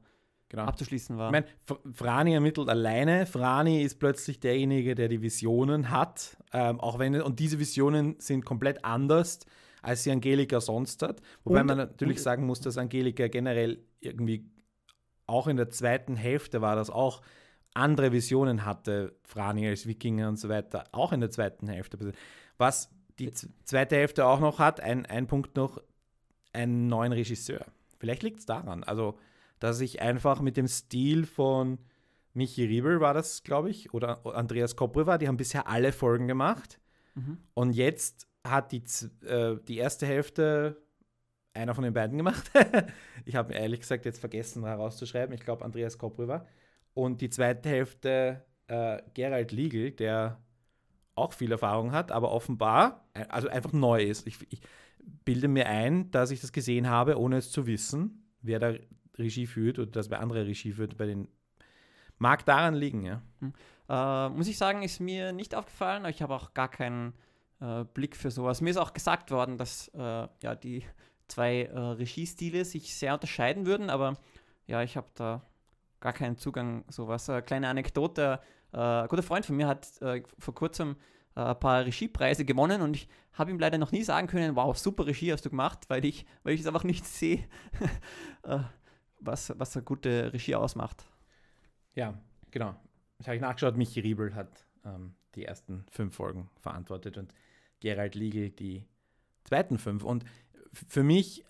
[0.54, 0.68] genau.
[0.68, 1.28] abzuschließen war.
[1.28, 1.46] Ich meine,
[1.92, 3.26] Frani ermittelt alleine.
[3.26, 6.36] Frani ist plötzlich derjenige, der die Visionen hat.
[6.52, 9.40] Ähm, auch wenn, und diese Visionen sind komplett anders,
[9.82, 11.20] als sie Angelika sonst hat.
[11.44, 14.50] Wobei und, man natürlich sagen muss, dass Angelika generell irgendwie
[15.26, 17.22] auch in der zweiten Hälfte war das auch
[17.74, 22.12] andere Visionen hatte, Frani als Wikinger und so weiter, auch in der zweiten Hälfte.
[22.56, 25.80] Was die zweite Hälfte auch noch hat, ein, ein Punkt noch,
[26.52, 27.66] einen neuen Regisseur.
[27.98, 28.84] Vielleicht liegt es daran.
[28.84, 29.18] Also
[29.58, 31.78] dass ich einfach mit dem Stil von
[32.32, 36.80] Michi Riebel war das, glaube ich, oder Andreas Kopreva, die haben bisher alle Folgen gemacht.
[37.14, 37.38] Mhm.
[37.54, 38.82] Und jetzt hat die,
[39.24, 40.82] äh, die erste Hälfte
[41.54, 42.50] einer von den beiden gemacht.
[43.24, 45.34] ich habe ehrlich gesagt jetzt vergessen herauszuschreiben.
[45.34, 46.46] Ich glaube, Andreas Koprüver.
[46.92, 50.42] Und die zweite Hälfte äh, Gerald Liegel, der
[51.14, 54.26] auch viel Erfahrung hat, aber offenbar, äh, also einfach neu ist.
[54.26, 54.60] Ich, ich
[55.24, 58.74] bilde mir ein, dass ich das gesehen habe, ohne es zu wissen, wer da
[59.18, 61.28] Regie führt oder dass wer andere Regie führt bei den.
[62.18, 63.22] Mag daran liegen, ja.
[63.40, 63.52] Hm.
[63.88, 67.12] Äh, muss ich sagen, ist mir nicht aufgefallen, ich habe auch gar keinen
[67.60, 68.60] äh, Blick für sowas.
[68.60, 70.84] Mir ist auch gesagt worden, dass äh, ja, die
[71.28, 74.16] zwei äh, Regiestile sich sehr unterscheiden würden, aber
[74.66, 75.42] ja, ich habe da
[76.00, 77.28] gar keinen Zugang sowas.
[77.28, 78.40] Äh, kleine Anekdote,
[78.72, 79.88] äh, ein guter Freund von mir hat
[80.38, 80.96] vor kurzem
[81.36, 85.04] ein paar Regiepreise gewonnen und ich habe ihm leider noch nie sagen können, wow, super
[85.04, 87.44] Regie hast du gemacht, weil ich, weil ich es einfach nicht sehe,
[89.26, 91.04] was, was eine gute Regie ausmacht.
[91.94, 92.18] Ja,
[92.50, 92.74] genau.
[93.18, 93.76] Das habe ich nachgeschaut.
[93.76, 97.32] Michi Riebel hat ähm, die ersten fünf Folgen verantwortet und
[97.80, 98.84] Gerald Liegel die
[99.44, 100.04] zweiten fünf.
[100.04, 100.24] Und
[100.72, 101.44] für mich,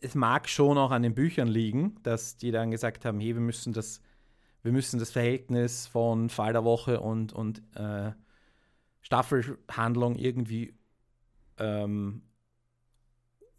[0.00, 3.40] es mag schon auch an den Büchern liegen, dass die dann gesagt haben, hey, wir
[3.40, 4.00] müssen das,
[4.62, 8.12] wir müssen das Verhältnis von Fall der Woche und, und äh,
[9.00, 10.74] Staffelhandlung irgendwie
[11.58, 12.22] ähm,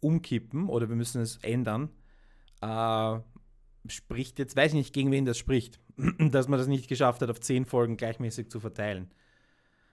[0.00, 1.90] umkippen oder wir müssen es ändern.
[2.60, 3.18] Äh,
[3.86, 5.80] spricht jetzt, weiß ich nicht, gegen wen das spricht,
[6.18, 9.10] dass man das nicht geschafft hat, auf zehn Folgen gleichmäßig zu verteilen.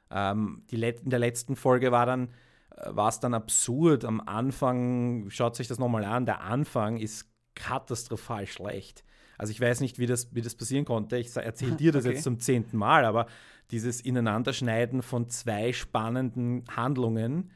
[0.09, 2.29] Ähm, die in der letzten Folge war dann
[2.77, 4.05] äh, war es dann absurd.
[4.05, 9.03] Am Anfang, schaut sich das nochmal an, der Anfang ist katastrophal schlecht.
[9.37, 11.17] Also ich weiß nicht, wie das, wie das passieren konnte.
[11.17, 12.13] Ich erzähle dir das okay.
[12.13, 13.27] jetzt zum zehnten Mal, aber
[13.71, 17.51] dieses Ineinanderschneiden von zwei spannenden Handlungen,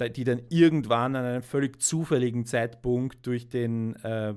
[0.00, 4.34] die dann irgendwann an einem völlig zufälligen Zeitpunkt durch den äh,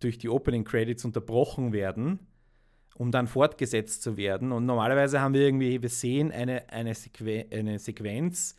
[0.00, 2.20] durch die Opening Credits unterbrochen werden,
[2.96, 4.50] um dann fortgesetzt zu werden.
[4.50, 8.56] Und normalerweise haben wir irgendwie, wir sehen eine, eine, Sequen eine Sequenz,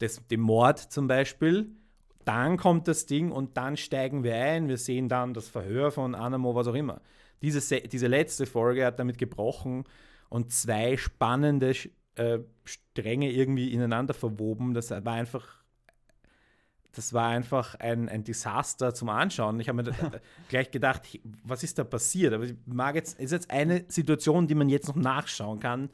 [0.00, 1.70] des, dem Mord zum Beispiel,
[2.26, 6.14] dann kommt das Ding und dann steigen wir ein, wir sehen dann das Verhör von
[6.14, 7.00] Anamo, was auch immer.
[7.40, 9.84] Diese, diese letzte Folge hat damit gebrochen
[10.28, 11.72] und zwei spannende
[12.16, 14.74] äh, Stränge irgendwie ineinander verwoben.
[14.74, 15.64] Das war einfach
[16.96, 19.60] das war einfach ein, ein Desaster zum Anschauen.
[19.60, 19.92] Ich habe mir
[20.48, 21.02] gleich gedacht,
[21.44, 22.32] was ist da passiert?
[22.32, 25.90] Aber ich mag jetzt, ist jetzt eine Situation, die man jetzt noch nachschauen kann.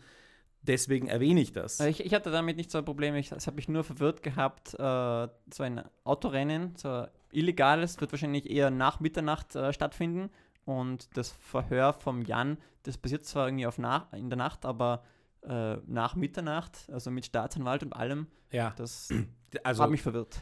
[0.63, 1.81] Deswegen erwähne ich das.
[1.81, 3.17] Ich, ich hatte damit nicht so ein Problem.
[3.17, 4.75] Ich, das habe mich nur verwirrt gehabt.
[4.75, 10.31] Äh, so ein Autorennen, so illegales, wird wahrscheinlich eher nach Mitternacht äh, stattfinden.
[10.65, 15.03] Und das Verhör vom Jan, das passiert zwar irgendwie auf nach, in der Nacht, aber
[15.43, 18.73] äh, nach Mitternacht, also mit Staatsanwalt und allem, ja.
[18.77, 19.09] das
[19.65, 20.41] also, hat mich verwirrt.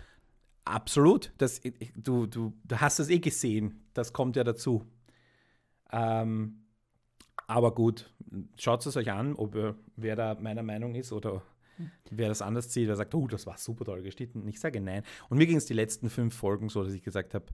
[0.65, 1.33] Absolut.
[1.39, 1.61] Das,
[1.97, 3.89] du, du, du hast es eh gesehen.
[3.95, 4.87] Das kommt ja dazu.
[5.91, 6.65] Ähm,
[7.47, 8.13] aber gut,
[8.57, 9.57] schaut es euch an, ob
[9.97, 11.43] wer da meiner Meinung ist oder
[12.11, 14.47] wer das anders sieht, wer sagt, oh, das war super toll geschnitten.
[14.47, 15.03] Ich sage nein.
[15.29, 17.47] Und mir ging es die letzten fünf Folgen so, dass ich gesagt habe,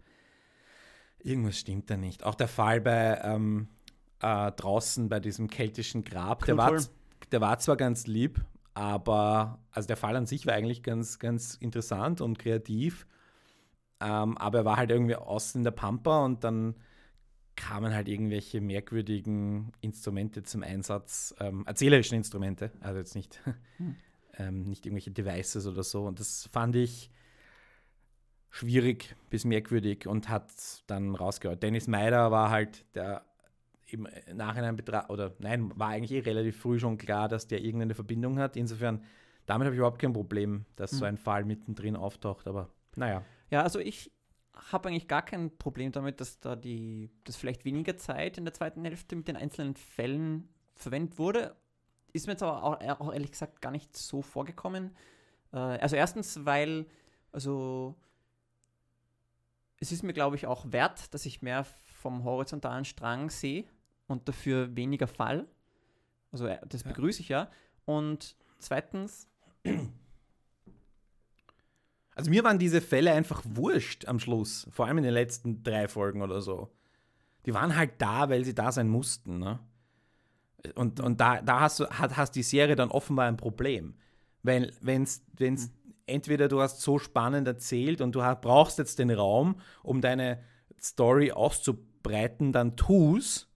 [1.21, 2.25] irgendwas stimmt da nicht.
[2.25, 3.69] Auch der Fall bei ähm,
[4.21, 6.79] äh, draußen bei diesem keltischen Grab, der war,
[7.33, 11.55] der war zwar ganz lieb, aber also der Fall an sich war eigentlich ganz, ganz
[11.55, 13.07] interessant und kreativ.
[14.01, 16.77] Ähm, aber er war halt irgendwie außen in der Pampa und dann
[17.57, 23.41] kamen halt irgendwelche merkwürdigen Instrumente zum Einsatz, ähm, erzählerischen Instrumente, also jetzt nicht,
[23.79, 23.97] hm.
[24.39, 26.05] ähm, nicht irgendwelche Devices oder so.
[26.05, 27.11] Und das fand ich
[28.51, 30.51] schwierig bis merkwürdig und hat
[30.87, 31.63] dann rausgehört.
[31.63, 33.25] Dennis Meider war halt der
[33.87, 37.95] im Nachhinein betrachtet, oder nein, war eigentlich eh relativ früh schon klar, dass der irgendeine
[37.95, 38.57] Verbindung hat.
[38.57, 39.05] Insofern,
[39.47, 40.97] damit habe ich überhaupt kein Problem, dass mhm.
[40.97, 43.25] so ein Fall mittendrin auftaucht, aber naja.
[43.51, 44.11] Ja, also ich
[44.71, 48.55] habe eigentlich gar kein Problem damit, dass da die, dass vielleicht weniger Zeit in der
[48.55, 51.55] zweiten Hälfte mit den einzelnen Fällen verwendet wurde.
[52.13, 54.97] Ist mir jetzt aber auch, auch ehrlich gesagt gar nicht so vorgekommen.
[55.53, 56.87] Äh, also erstens, weil,
[57.33, 57.95] also
[59.79, 63.67] es ist mir, glaube ich, auch wert, dass ich mehr vom horizontalen Strang sehe
[64.07, 65.47] und dafür weniger Fall.
[66.33, 67.51] Also äh, das begrüße ich ja.
[67.85, 69.29] Und zweitens.
[72.15, 75.87] Also mir waren diese Fälle einfach wurscht am Schluss, vor allem in den letzten drei
[75.87, 76.73] Folgen oder so.
[77.45, 79.39] Die waren halt da, weil sie da sein mussten.
[79.39, 79.59] Ne?
[80.75, 83.95] Und, und da, da hast du hat, hast die Serie dann offenbar ein Problem.
[84.43, 85.71] Weil wenn es mhm.
[86.07, 90.43] entweder du hast so spannend erzählt und du hast, brauchst jetzt den Raum, um deine
[90.81, 93.49] Story auszubreiten, dann tu's.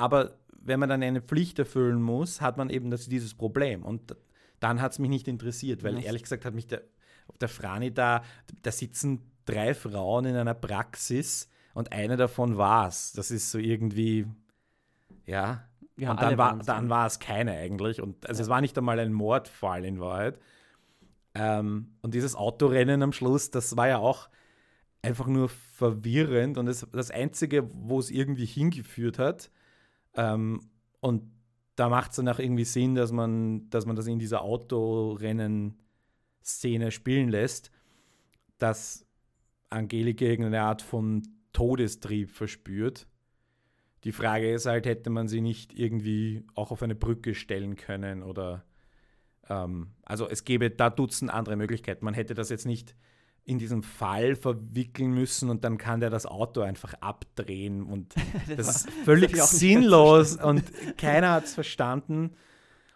[0.00, 3.84] Aber wenn man dann eine Pflicht erfüllen muss, hat man eben das, dieses Problem.
[3.84, 4.16] Und
[4.58, 6.82] dann hat es mich nicht interessiert, weil ehrlich gesagt hat mich der,
[7.38, 8.22] der Frani da,
[8.62, 13.12] da sitzen drei Frauen in einer Praxis und eine davon war es.
[13.12, 14.26] Das ist so irgendwie,
[15.26, 15.68] ja.
[15.96, 18.00] ja und dann war, dann war es keine eigentlich.
[18.00, 18.44] Und also ja.
[18.44, 20.38] es war nicht einmal ein Mordfall in Wahrheit.
[21.34, 24.30] Ähm, und dieses Autorennen am Schluss, das war ja auch
[25.02, 29.50] einfach nur verwirrend und das, das Einzige, wo es irgendwie hingeführt hat.
[30.14, 30.60] Ähm,
[31.00, 31.30] und
[31.76, 36.90] da macht es dann auch irgendwie Sinn, dass man, dass man das in dieser Autorennen-Szene
[36.90, 37.70] spielen lässt,
[38.58, 39.06] dass
[39.70, 43.06] Angelika irgendeine Art von Todestrieb verspürt.
[44.04, 48.22] Die Frage ist halt, hätte man sie nicht irgendwie auch auf eine Brücke stellen können
[48.22, 48.64] oder
[49.48, 52.04] ähm, also es gäbe da Dutzend andere Möglichkeiten.
[52.04, 52.94] Man hätte das jetzt nicht
[53.44, 58.14] in diesem Fall verwickeln müssen und dann kann der das Auto einfach abdrehen und
[58.48, 60.64] das, das ist völlig das sinnlos und
[60.96, 62.34] keiner hat es verstanden.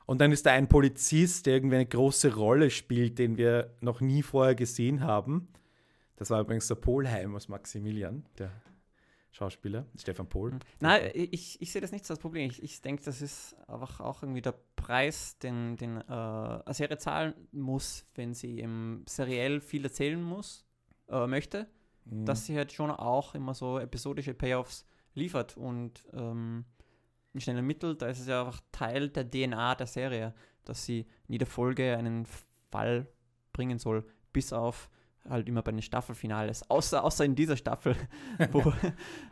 [0.06, 4.02] Und dann ist da ein Polizist, der irgendwie eine große Rolle spielt, den wir noch
[4.02, 5.48] nie vorher gesehen haben.
[6.16, 8.50] Das war übrigens der Polheim aus Maximilian, der
[9.34, 10.52] Schauspieler, Stefan Pohl.
[10.52, 10.58] Mhm.
[10.78, 12.48] Nein, ich, ich sehe das nicht als Problem.
[12.50, 16.98] Ich, ich denke, das ist einfach auch irgendwie der Preis, den, den äh, eine Serie
[16.98, 20.64] zahlen muss, wenn sie im seriell viel erzählen muss,
[21.08, 21.66] äh, möchte,
[22.04, 22.24] mhm.
[22.24, 25.56] dass sie halt schon auch immer so episodische Payoffs liefert.
[25.56, 26.64] Und ähm,
[27.32, 30.32] in schnellen Mittel, da ist es ja einfach Teil der DNA der Serie,
[30.64, 32.24] dass sie in jeder Folge einen
[32.70, 33.08] Fall
[33.52, 34.88] bringen soll, bis auf
[35.28, 37.96] halt immer bei den Staffelfinales, außer, außer in dieser Staffel,
[38.52, 38.72] wo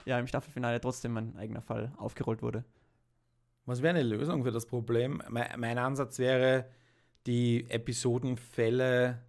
[0.05, 2.64] ja im Staffelfinale trotzdem ein eigener Fall aufgerollt wurde.
[3.66, 5.22] Was wäre eine Lösung für das Problem?
[5.28, 6.66] Mein, mein Ansatz wäre,
[7.26, 9.22] die Episodenfälle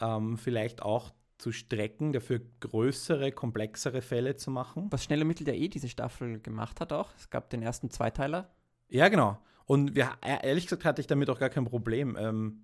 [0.00, 4.86] ähm, vielleicht auch zu strecken, dafür größere, komplexere Fälle zu machen.
[4.90, 7.10] Was Schnelle Mittel der eh diese Staffel gemacht hat auch.
[7.18, 8.50] Es gab den ersten Zweiteiler.
[8.88, 9.38] Ja, genau.
[9.66, 12.16] Und wir, ehrlich gesagt hatte ich damit auch gar kein Problem.
[12.18, 12.62] Ähm,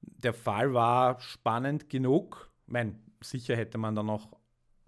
[0.00, 4.28] der Fall war spannend genug mein, sicher hätte man da noch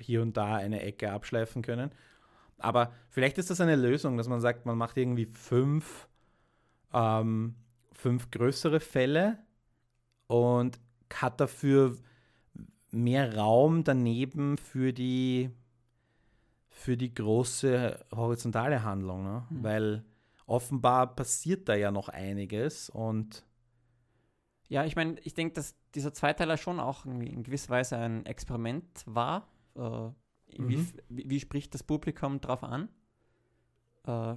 [0.01, 1.91] hier und da eine Ecke abschleifen können.
[2.59, 6.09] Aber vielleicht ist das eine Lösung, dass man sagt, man macht irgendwie fünf,
[6.93, 7.57] ähm,
[7.93, 9.39] fünf größere Fälle
[10.29, 10.79] und
[11.13, 11.97] hat dafür
[12.91, 15.51] mehr Raum daneben für die,
[16.69, 19.25] für die große horizontale Handlung.
[19.25, 19.45] Ne?
[19.51, 19.65] Mhm.
[19.65, 20.05] Weil
[20.47, 23.45] offenbar passiert da ja noch einiges und
[24.73, 29.03] ja, ich meine, ich denke, dass dieser Zweiteiler schon auch in gewisser Weise ein Experiment
[29.05, 29.47] war.
[29.77, 30.09] Äh,
[30.57, 30.93] wie, mhm.
[31.11, 32.89] wie, wie, spricht das Publikum darauf an?
[34.07, 34.35] Äh,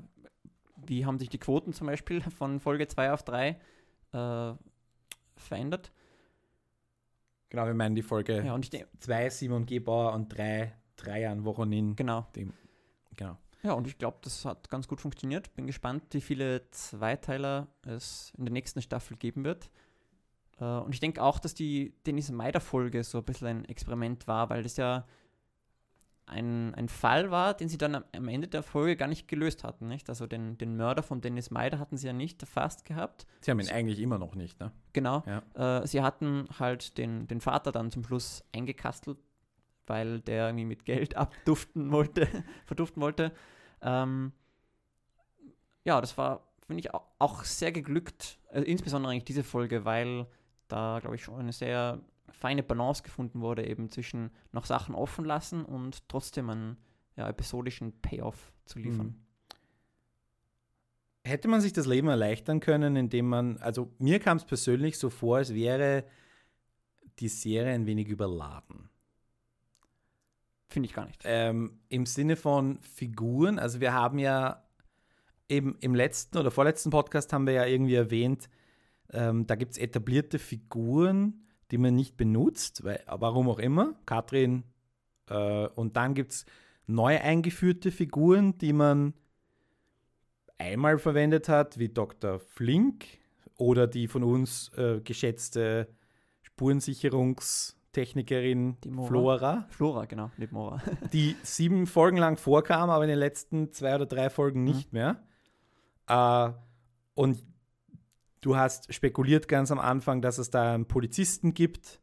[0.85, 3.47] wie haben sich die Quoten zum Beispiel von Folge 2 auf 3
[4.11, 4.53] äh,
[5.37, 5.93] verändert?
[7.47, 8.43] Genau, wir meinen die Folge
[8.99, 11.95] 2 ja, Simon Gebauer und 3 Dreian Voronin.
[11.95, 12.27] Genau.
[12.35, 12.51] Dem,
[13.15, 13.37] genau.
[13.63, 15.55] Ja, und ich glaube, das hat ganz gut funktioniert.
[15.55, 19.69] Bin gespannt, wie viele Zweiteiler es in der nächsten Staffel geben wird.
[20.59, 24.49] Äh, und ich denke auch, dass die Denise Meider-Folge so ein bisschen ein Experiment war,
[24.49, 25.05] weil das ja
[26.27, 29.87] ein, ein Fall war, den sie dann am, Ende der Folge gar nicht gelöst hatten.
[29.87, 30.09] Nicht?
[30.09, 33.27] Also den, den Mörder von Dennis Meider hatten sie ja nicht erfasst gehabt.
[33.41, 34.71] Sie haben ihn so, eigentlich immer noch nicht, ne?
[34.93, 35.23] Genau.
[35.25, 35.81] Ja.
[35.81, 39.17] Äh, sie hatten halt den, den Vater dann zum Schluss eingekastelt,
[39.85, 42.27] weil der irgendwie mit Geld abduften wollte,
[42.65, 43.31] verduften wollte.
[43.81, 44.31] Ähm,
[45.83, 48.39] ja, das war, finde ich, auch sehr geglückt.
[48.49, 50.25] Also insbesondere eigentlich diese Folge, weil
[50.67, 52.01] da, glaube ich, schon eine sehr
[52.31, 56.77] feine Balance gefunden wurde, eben zwischen noch Sachen offen lassen und trotzdem einen
[57.15, 59.07] ja, episodischen Payoff zu liefern.
[59.07, 59.15] Mhm.
[61.23, 65.09] Hätte man sich das Leben erleichtern können, indem man, also mir kam es persönlich so
[65.09, 66.05] vor, als wäre
[67.19, 68.89] die Serie ein wenig überladen.
[70.67, 71.21] Finde ich gar nicht.
[71.23, 74.63] Ähm, Im Sinne von Figuren, also wir haben ja
[75.47, 78.49] eben im letzten oder vorletzten Podcast haben wir ja irgendwie erwähnt,
[79.11, 81.41] ähm, da gibt es etablierte Figuren,
[81.71, 83.95] die man nicht benutzt, weil, warum auch immer.
[84.05, 84.63] Katrin.
[85.29, 86.45] Äh, und dann gibt es
[86.87, 89.13] neu eingeführte Figuren, die man
[90.57, 92.39] einmal verwendet hat, wie Dr.
[92.39, 93.05] Flink
[93.57, 95.89] oder die von uns äh, geschätzte
[96.41, 99.65] Spurensicherungstechnikerin Flora.
[99.69, 100.81] Flora, genau, nicht Mora.
[101.13, 104.99] die sieben Folgen lang vorkam, aber in den letzten zwei oder drei Folgen nicht mhm.
[104.99, 105.23] mehr.
[106.07, 106.51] Äh,
[107.15, 107.39] und
[108.45, 111.99] Du hast spekuliert ganz am Anfang, dass es da einen Polizisten gibt,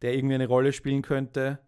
[0.00, 1.58] der irgendwie eine Rolle spielen könnte.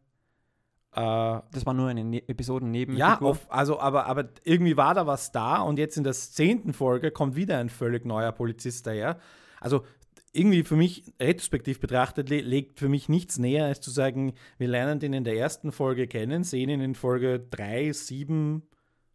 [0.92, 2.96] Äh, das war nur eine ne Episode neben.
[2.96, 6.74] Ja, auf, also aber, aber irgendwie war da was da und jetzt in der zehnten
[6.74, 9.18] Folge kommt wieder ein völlig neuer Polizist daher.
[9.61, 9.85] Also
[10.33, 14.68] irgendwie für mich, retrospektiv betrachtet, le legt für mich nichts näher, als zu sagen, wir
[14.68, 18.62] lernen den in der ersten Folge kennen, sehen ihn in Folge 3, 7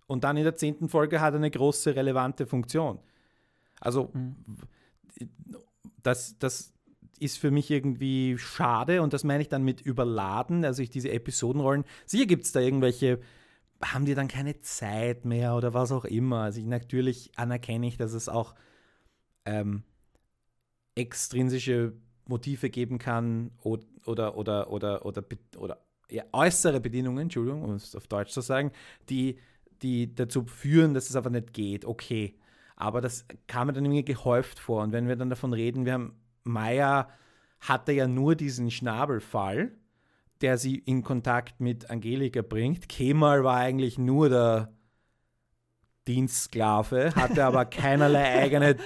[0.08, 3.00] und dann in der zehnten Folge hat er eine große relevante Funktion.
[3.80, 4.36] Also mhm
[6.04, 6.74] das, das
[7.20, 11.12] ist für mich irgendwie schade und das meine ich dann mit überladen, also ich diese
[11.12, 11.84] Episodenrollen.
[12.06, 13.20] Sicher gibt es da irgendwelche,
[13.84, 16.44] haben die dann keine Zeit mehr oder was auch immer.
[16.44, 18.56] Also ich, natürlich anerkenne ich, dass es auch
[19.46, 19.84] ähm,
[20.96, 21.94] extrinsische
[22.28, 25.24] Motive geben kann oder, oder, oder, oder, oder,
[25.58, 28.72] oder ja, äußere Bedingungen, Entschuldigung, um es auf Deutsch zu sagen,
[29.10, 29.38] die,
[29.82, 32.39] die dazu führen, dass es einfach nicht geht, okay.
[32.80, 34.82] Aber das kam mir dann irgendwie gehäuft vor.
[34.82, 37.10] Und wenn wir dann davon reden, wir haben, Maya
[37.60, 39.74] hatte ja nur diesen Schnabelfall,
[40.42, 42.88] der sie in Kontakt mit Angelika bringt.
[42.88, 44.74] Kemal war eigentlich nur der
[46.08, 48.78] Dienstsklave, hatte aber keinerlei eigene.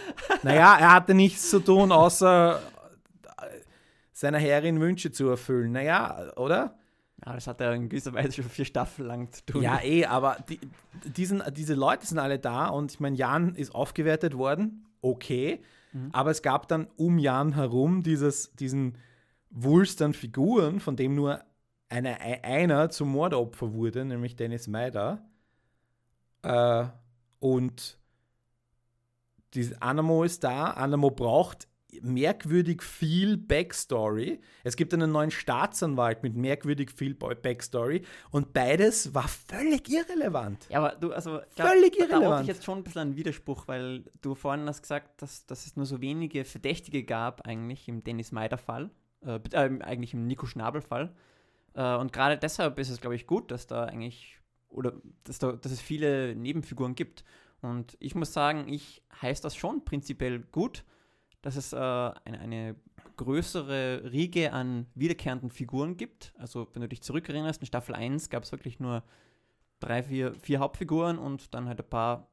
[0.41, 2.60] Naja, er hatte nichts zu tun, außer
[4.12, 5.71] seiner Herrin Wünsche zu erfüllen.
[5.71, 6.79] Naja, oder?
[7.25, 9.62] Ja, das hat er in gewisser Weise schon vier Staffeln lang zu tun.
[9.62, 10.59] Ja, eh, aber die,
[11.05, 15.62] diesen, diese Leute sind alle da und ich meine, Jan ist aufgewertet worden, okay,
[15.93, 16.09] mhm.
[16.12, 18.97] aber es gab dann um Jan herum dieses, diesen
[19.49, 21.41] Wulst an Figuren, von dem nur
[21.89, 25.23] eine, einer zum Mordopfer wurde, nämlich Dennis Meider.
[26.41, 26.86] Äh,
[27.39, 27.97] und
[29.53, 30.71] diese Anamo ist da.
[30.71, 31.67] Anamo braucht
[32.01, 34.39] merkwürdig viel Backstory.
[34.63, 40.67] Es gibt einen neuen Staatsanwalt mit merkwürdig viel Backstory und beides war völlig irrelevant.
[40.69, 42.23] Ja, aber du, also glaub, völlig irrelevant.
[42.23, 45.65] Da ich jetzt schon ein bisschen einen Widerspruch, weil du vorhin hast gesagt, dass, dass
[45.65, 48.89] es nur so wenige Verdächtige gab eigentlich im Dennis Meider-Fall,
[49.25, 51.13] äh, äh, eigentlich im Nico Schnabel-Fall.
[51.75, 54.38] Äh, und gerade deshalb ist es, glaube ich, gut, dass da eigentlich
[54.69, 57.23] oder dass, da, dass es viele Nebenfiguren gibt.
[57.62, 60.84] Und ich muss sagen, ich heiße das schon prinzipiell gut
[61.43, 62.75] dass es äh, eine, eine
[63.17, 66.34] größere Riege an wiederkehrenden Figuren gibt.
[66.38, 69.03] Also wenn du dich zurückerinnerst, in Staffel 1 gab es wirklich nur
[69.79, 72.27] drei, vier, vier Hauptfiguren und dann halt ein paar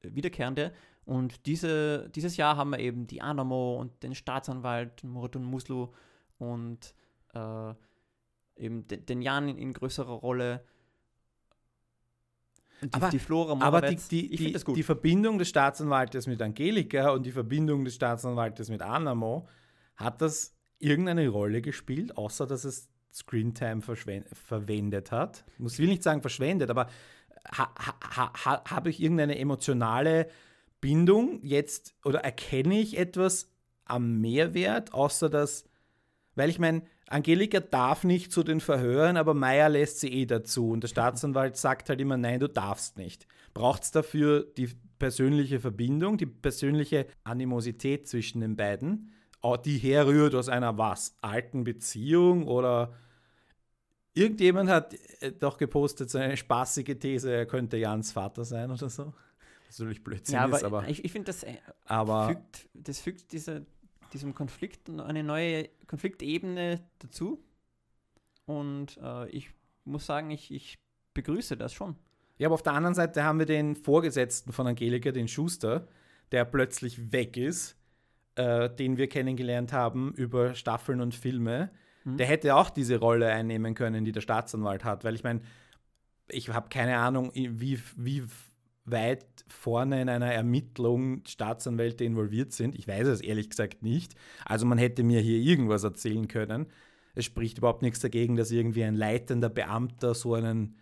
[0.00, 0.72] wiederkehrende.
[1.04, 5.92] Und diese, dieses Jahr haben wir eben die Anamo und den Staatsanwalt Muratun Muslu
[6.38, 6.94] und
[7.34, 7.74] äh,
[8.56, 10.64] eben den, Jan in größerer Rolle
[12.82, 17.24] die, aber die Flora aber die, die, die, die, Verbindung des Staatsanwaltes mit Angelika und
[17.24, 19.48] die Verbindung des Staatsanwaltes mit Anamo,
[19.96, 25.44] hat das irgendeine Rolle gespielt, außer dass es Screentime verwendet hat?
[25.58, 26.88] Ich will nicht sagen verschwendet, aber
[27.50, 30.28] ha, ha, ha, habe ich irgendeine emotionale
[30.80, 33.50] Bindung jetzt oder erkenne ich etwas
[33.86, 35.64] am Mehrwert, außer dass,
[36.34, 40.70] weil ich meine, Angelika darf nicht zu den Verhören, aber Meier lässt sie eh dazu.
[40.70, 43.26] Und der Staatsanwalt sagt halt immer, nein, du darfst nicht.
[43.54, 49.12] Braucht es dafür die persönliche Verbindung, die persönliche Animosität zwischen den beiden,
[49.64, 51.16] die herrührt aus einer was?
[51.20, 52.92] Alten Beziehung oder
[54.14, 58.88] irgendjemand hat äh, doch gepostet, so eine spaßige These, er könnte Jans Vater sein oder
[58.88, 59.14] so.
[59.68, 60.88] Was natürlich Blödsinn ja, aber ist, aber.
[60.88, 63.66] Ich, ich finde, das, äh, aber fügt, das fügt diese
[64.16, 67.44] diesem Konflikt eine neue Konfliktebene dazu.
[68.46, 69.50] Und äh, ich
[69.84, 70.78] muss sagen, ich, ich
[71.14, 71.96] begrüße das schon.
[72.38, 75.86] Ja, aber auf der anderen Seite haben wir den Vorgesetzten von Angelika, den Schuster,
[76.32, 77.76] der plötzlich weg ist,
[78.36, 81.70] äh, den wir kennengelernt haben über Staffeln und Filme.
[82.04, 82.16] Mhm.
[82.16, 85.40] Der hätte auch diese Rolle einnehmen können, die der Staatsanwalt hat, weil ich meine,
[86.28, 88.24] ich habe keine Ahnung, wie, wie
[88.86, 92.74] weit vorne in einer Ermittlung Staatsanwälte involviert sind.
[92.74, 94.14] Ich weiß es ehrlich gesagt nicht.
[94.44, 96.66] Also man hätte mir hier irgendwas erzählen können.
[97.14, 100.76] Es spricht überhaupt nichts dagegen, dass irgendwie ein leitender Beamter so einen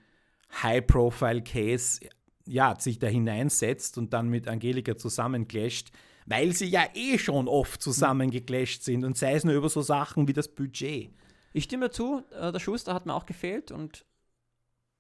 [0.63, 2.09] High-Profile-Case
[2.47, 5.91] ja, sich da hineinsetzt und dann mit Angelika zusammengeclasht,
[6.27, 10.29] weil sie ja eh schon oft zusammengeclasht sind und sei es nur über so Sachen
[10.29, 11.11] wie das Budget.
[11.53, 14.05] Ich stimme dazu, äh, der Schuster hat mir auch gefehlt und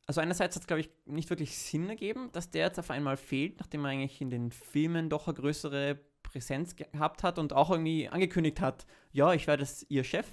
[0.06, 3.16] also einerseits hat es, glaube ich, nicht wirklich Sinn ergeben, dass der jetzt auf einmal
[3.16, 7.70] fehlt, nachdem er eigentlich in den Filmen doch eine größere Präsenz gehabt hat und auch
[7.70, 10.26] irgendwie angekündigt hat, ja, ich werde ihr Chef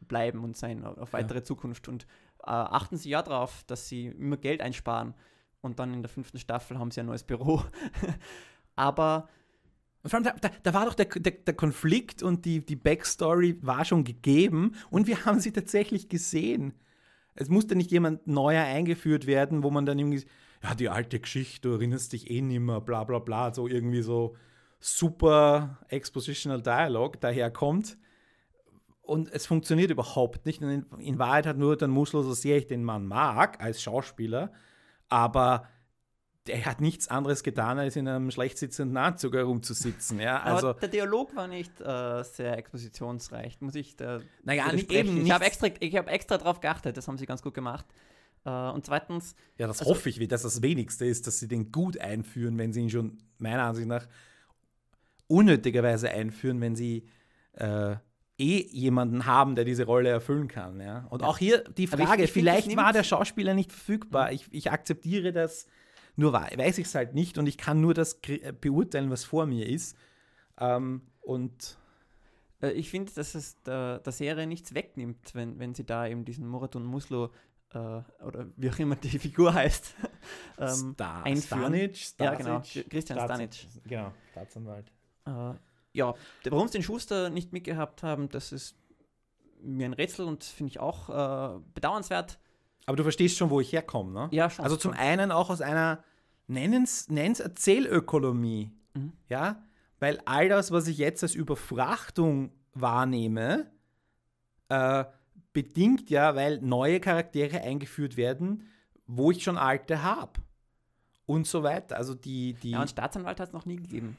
[0.00, 1.44] bleiben und sein auf weitere ja.
[1.44, 1.88] Zukunft.
[1.88, 2.04] Und
[2.40, 5.14] äh, achten Sie ja darauf, dass Sie immer Geld einsparen.
[5.60, 7.62] Und dann in der fünften Staffel haben sie ein neues Büro.
[8.76, 9.28] Aber
[10.02, 13.58] und vor allem, da, da war doch der, der, der, Konflikt und die, die Backstory
[13.62, 16.72] war schon gegeben und wir haben sie tatsächlich gesehen.
[17.40, 20.24] Es musste nicht jemand neuer eingeführt werden, wo man dann irgendwie,
[20.60, 24.34] ja, die alte Geschichte, du erinnerst dich eh nimmer, bla bla bla, so irgendwie so
[24.80, 27.96] super Expositional Dialog daherkommt.
[29.02, 30.60] Und es funktioniert überhaupt nicht.
[30.60, 34.52] In, in Wahrheit hat nur dann Musel, so sehr ich den Mann mag als Schauspieler,
[35.08, 35.68] aber
[36.48, 40.18] der hat nichts anderes getan, als in einem schlecht sitzenden Anzug herumzusitzen.
[40.18, 44.20] Ja, also Aber der Dialog war nicht äh, sehr expositionsreich, muss ich da.
[44.42, 47.54] Naja, nicht, eben Ich habe extra, hab extra darauf geachtet, das haben sie ganz gut
[47.54, 47.86] gemacht.
[48.44, 49.36] Äh, und zweitens.
[49.58, 52.72] Ja, das also, hoffe ich, dass das Wenigste ist, dass sie den gut einführen, wenn
[52.72, 54.06] sie ihn schon, meiner Ansicht nach,
[55.26, 57.06] unnötigerweise einführen, wenn sie.
[57.52, 57.96] Äh,
[58.40, 60.80] eh jemanden haben, der diese Rolle erfüllen kann.
[60.80, 61.06] Ja?
[61.10, 61.28] Und ja.
[61.28, 64.30] auch hier die Frage, ich, ich vielleicht war der Schauspieler nicht verfügbar.
[64.30, 65.66] Ich, ich akzeptiere das
[66.18, 68.20] nur weiß ich es halt nicht und ich kann nur das
[68.60, 69.96] beurteilen, was vor mir ist.
[70.58, 71.78] Ähm, und
[72.60, 76.24] Äh, ich finde, dass es der, der Serie nichts wegnimmt, wenn, wenn sie da eben
[76.24, 77.30] diesen Muratun Muslo
[77.72, 79.94] äh, oder wie auch immer die Figur heißt.
[80.58, 81.60] ähm, Star, einführen.
[81.60, 82.62] Stanic, Stasic, ja, genau.
[82.88, 83.66] Christian Stanic.
[83.84, 84.92] Genau, Staatsanwalt.
[85.26, 85.54] Äh,
[85.92, 86.14] ja,
[86.44, 88.76] warum sie den Schuster nicht mitgehabt haben, das ist
[89.60, 92.38] mir ein Rätsel und finde ich auch äh, bedauernswert.
[92.88, 94.28] Aber du verstehst schon, wo ich herkomme, ne?
[94.30, 94.64] Ja, schon.
[94.64, 96.02] Also zum einen auch aus einer,
[96.46, 99.12] nennens, nennens Erzählökonomie, mhm.
[99.28, 99.62] ja?
[100.00, 103.70] Weil all das, was ich jetzt als Überfrachtung wahrnehme,
[104.70, 105.04] äh,
[105.52, 108.66] bedingt ja, weil neue Charaktere eingeführt werden,
[109.06, 110.40] wo ich schon alte habe.
[111.26, 111.98] Und so weiter.
[111.98, 114.16] Also die, die ja, und Staatsanwalt hat es noch nie gegeben.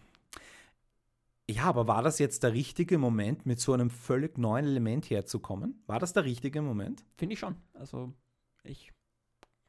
[1.49, 5.81] Ja, aber war das jetzt der richtige Moment, mit so einem völlig neuen Element herzukommen?
[5.87, 7.03] War das der richtige Moment?
[7.17, 7.55] Finde ich schon.
[7.73, 8.13] Also
[8.63, 8.91] ich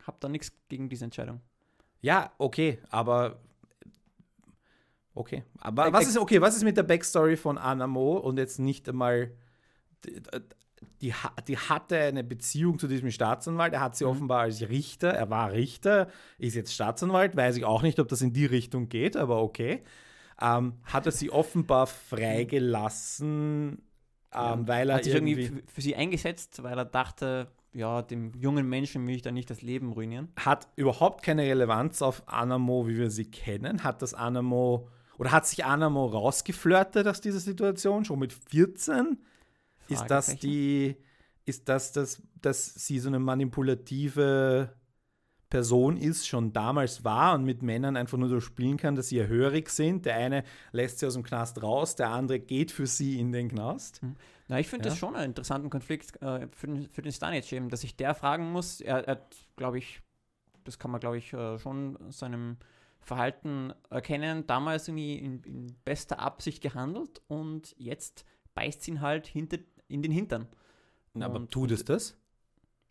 [0.06, 1.40] habe da nichts gegen diese Entscheidung.
[2.00, 3.40] Ja, okay, aber
[5.14, 5.44] okay.
[5.58, 9.32] Aber was ist okay, was ist mit der Backstory von Anamo und jetzt nicht einmal
[10.04, 10.22] die,
[11.02, 11.14] die,
[11.46, 14.10] die hatte eine Beziehung zu diesem Staatsanwalt, er hat sie mhm.
[14.10, 18.22] offenbar als Richter, er war Richter, ist jetzt Staatsanwalt, weiß ich auch nicht, ob das
[18.22, 19.82] in die Richtung geht, aber okay
[20.40, 23.82] ähm, hat er sie offenbar freigelassen,
[24.32, 28.32] ähm, weil er hat sich irgendwie, irgendwie für sie eingesetzt, weil er dachte, ja, dem
[28.34, 30.28] jungen Menschen will ich da nicht das Leben ruinieren.
[30.36, 33.84] Hat überhaupt keine Relevanz auf Anamo, wie wir sie kennen.
[33.84, 39.18] Hat das Anamo oder hat sich Anamo rausgeflirtet aus dieser Situation schon mit 14?
[39.88, 40.96] Ist das die,
[41.44, 44.72] ist das, das, dass sie so eine manipulative
[45.50, 49.16] Person ist, schon damals war und mit Männern einfach nur so spielen kann, dass sie
[49.16, 50.06] ja hörig sind.
[50.06, 53.48] Der eine lässt sie aus dem Knast raus, der andere geht für sie in den
[53.48, 54.00] Knast.
[54.00, 54.14] Hm.
[54.50, 54.90] Na, ich finde ja.
[54.90, 58.16] das schon einen interessanten Konflikt äh, für, den, für den Stanic eben, dass sich der
[58.16, 58.80] fragen muss.
[58.80, 59.24] Er, er
[59.54, 60.02] glaube ich,
[60.64, 62.56] das kann man, glaube ich, äh, schon seinem
[62.98, 68.24] Verhalten erkennen, damals irgendwie in, in, bester Absicht gehandelt und jetzt
[68.54, 70.48] beißt ihn halt hinter, in den Hintern.
[71.14, 72.19] Na, aber tut es das?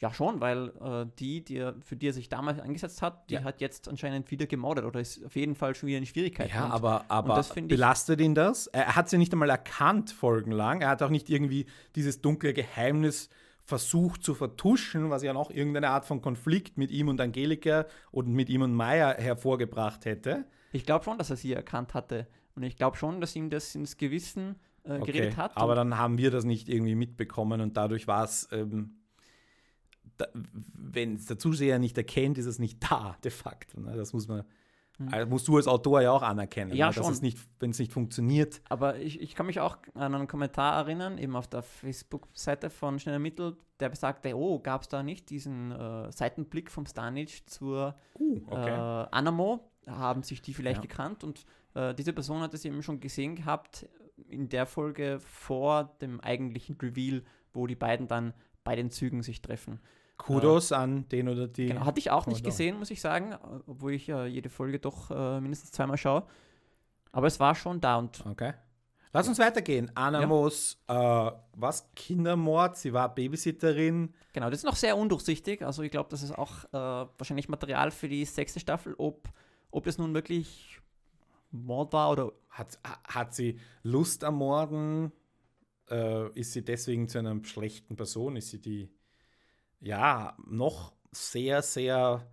[0.02, 3.34] Ja, schon, weil äh, die, die er, für die er sich damals eingesetzt hat, die
[3.34, 3.44] ja.
[3.44, 6.56] hat jetzt anscheinend wieder gemordet oder ist auf jeden Fall schon wieder in Schwierigkeiten.
[6.56, 8.68] Ja, und, aber, aber belastet ihn das?
[8.68, 10.82] Er hat sie nicht einmal erkannt folgenlang.
[10.82, 13.30] Er hat auch nicht irgendwie dieses dunkle Geheimnis
[13.66, 18.30] versucht zu vertuschen, was ja noch irgendeine Art von Konflikt mit ihm und Angelika und
[18.30, 20.46] mit ihm und Maya hervorgebracht hätte.
[20.72, 22.28] Ich glaube schon, dass er sie erkannt hatte.
[22.56, 25.58] Und ich glaube schon, dass ihm das ins Gewissen äh, okay, geredet hat.
[25.58, 28.48] Aber dann haben wir das nicht irgendwie mitbekommen und dadurch war es.
[28.54, 28.96] Ähm,
[30.20, 33.80] da, wenn es der Zuseher nicht erkennt, ist es nicht da, de facto.
[33.80, 33.96] Ne?
[33.96, 34.44] Das muss man,
[34.98, 35.08] mhm.
[35.14, 36.94] also musst du als Autor ja auch anerkennen, ja, ne?
[36.94, 38.62] dass es nicht, wenn es nicht funktioniert.
[38.70, 43.00] Aber ich, ich kann mich auch an einen Kommentar erinnern, eben auf der Facebook-Seite von
[43.00, 47.96] Schneller Mittel, der besagte, oh, gab es da nicht diesen äh, Seitenblick vom Stanic zur
[48.20, 48.70] uh, okay.
[48.70, 49.72] äh, Anamo?
[49.88, 50.88] Haben sich die vielleicht ja.
[50.90, 51.24] gekannt?
[51.24, 53.88] Und äh, diese Person hat es eben schon gesehen gehabt
[54.28, 58.34] in der Folge vor dem eigentlichen Reveal, wo die beiden dann
[58.66, 59.80] bei den Zügen sich treffen.
[60.20, 61.68] Kudos äh, an den oder die.
[61.68, 65.10] Genau, hatte ich auch nicht gesehen, muss ich sagen, obwohl ich äh, jede Folge doch
[65.10, 66.24] äh, mindestens zweimal schaue.
[67.12, 68.24] Aber es war schon da und.
[68.26, 68.54] Okay.
[69.12, 69.92] Lass uns weitergehen.
[69.96, 71.28] Anna ja.
[71.28, 71.90] Äh, was?
[71.96, 74.14] Kindermord, sie war Babysitterin.
[74.34, 75.66] Genau, das ist noch sehr undurchsichtig.
[75.66, 79.30] Also ich glaube, das ist auch äh, wahrscheinlich Material für die sechste Staffel, ob,
[79.72, 80.80] ob es nun wirklich
[81.50, 82.32] Mord war oder.
[82.50, 85.12] Hat, hat sie Lust am Morden?
[85.90, 88.36] Äh, ist sie deswegen zu einer schlechten Person?
[88.36, 88.90] Ist sie die
[89.82, 92.26] ja, noch sehr, sehr.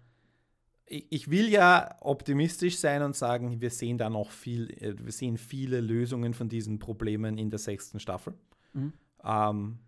[0.86, 5.36] Ich will ja optimistisch sein und sagen, wir sehen da noch viel, äh, wir sehen
[5.36, 8.34] viele Lösungen von diesen Problemen in der sechsten Staffel.
[8.72, 8.92] Mhm.
[9.24, 9.78] Ähm,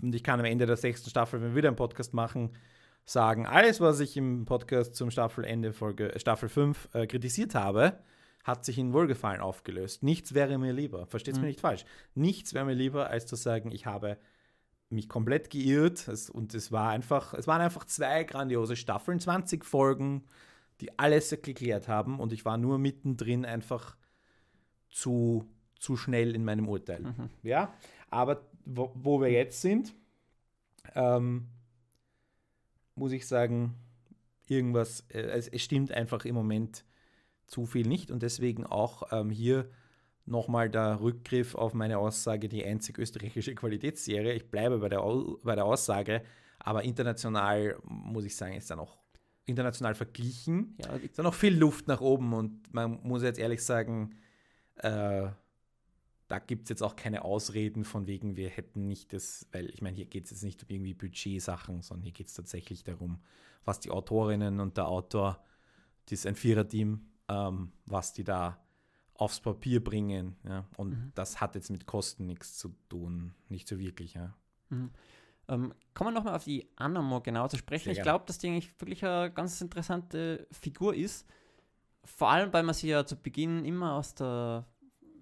[0.00, 2.50] und ich kann am Ende der sechsten Staffel, wenn wir wieder einen Podcast machen,
[3.04, 7.98] sagen, alles, was ich im Podcast zum Staffelende Folge, äh, Staffel 5 äh, kritisiert habe,
[8.44, 10.02] hat sich in Wohlgefallen aufgelöst.
[10.02, 11.06] Nichts wäre mir lieber.
[11.06, 11.44] Versteht es mhm.
[11.44, 11.84] mir nicht falsch.
[12.14, 14.18] Nichts wäre mir lieber, als zu sagen, ich habe
[14.94, 16.08] mich komplett geirrt.
[16.08, 20.24] Es, und es war einfach, es waren einfach zwei grandiose Staffeln, 20 Folgen,
[20.80, 22.20] die alles geklärt haben.
[22.20, 23.96] Und ich war nur mittendrin einfach
[24.90, 27.02] zu, zu schnell in meinem Urteil.
[27.02, 27.30] Mhm.
[27.42, 27.74] Ja,
[28.10, 29.94] aber wo, wo, wir jetzt sind,
[30.94, 31.48] ähm,
[32.94, 33.74] muss ich sagen,
[34.46, 36.84] irgendwas, äh, es, es, stimmt einfach im Moment
[37.46, 38.10] zu viel nicht.
[38.10, 39.68] Und deswegen auch ähm, hier
[40.26, 44.32] nochmal der Rückgriff auf meine Aussage, die einzig österreichische Qualitätsserie.
[44.34, 45.02] Ich bleibe bei der,
[45.42, 46.22] bei der Aussage,
[46.58, 48.98] aber international muss ich sagen, ist da noch
[49.46, 50.76] international verglichen.
[50.78, 54.14] Ja, ist da noch viel Luft nach oben und man muss jetzt ehrlich sagen,
[54.76, 55.28] äh,
[56.28, 59.82] da gibt es jetzt auch keine Ausreden von wegen, wir hätten nicht das, weil ich
[59.82, 63.18] meine, hier geht es jetzt nicht um irgendwie Budgetsachen, sondern hier geht es tatsächlich darum,
[63.64, 65.44] was die Autorinnen und der Autor,
[66.06, 68.63] das ist ein Viererteam, ähm, was die da
[69.14, 70.36] aufs Papier bringen.
[70.44, 70.66] Ja?
[70.76, 71.12] Und Mhm.
[71.14, 74.14] das hat jetzt mit Kosten nichts zu tun, nicht so wirklich.
[74.14, 74.34] Ja?
[74.70, 74.90] Mhm.
[75.48, 77.90] Ähm, kommen wir nochmal auf die Anamo genau zu sprechen.
[77.90, 81.26] Ich glaube, dass die eigentlich wirklich eine ganz interessante Figur ist.
[82.04, 84.66] Vor allem, weil wir sie ja zu Beginn immer aus der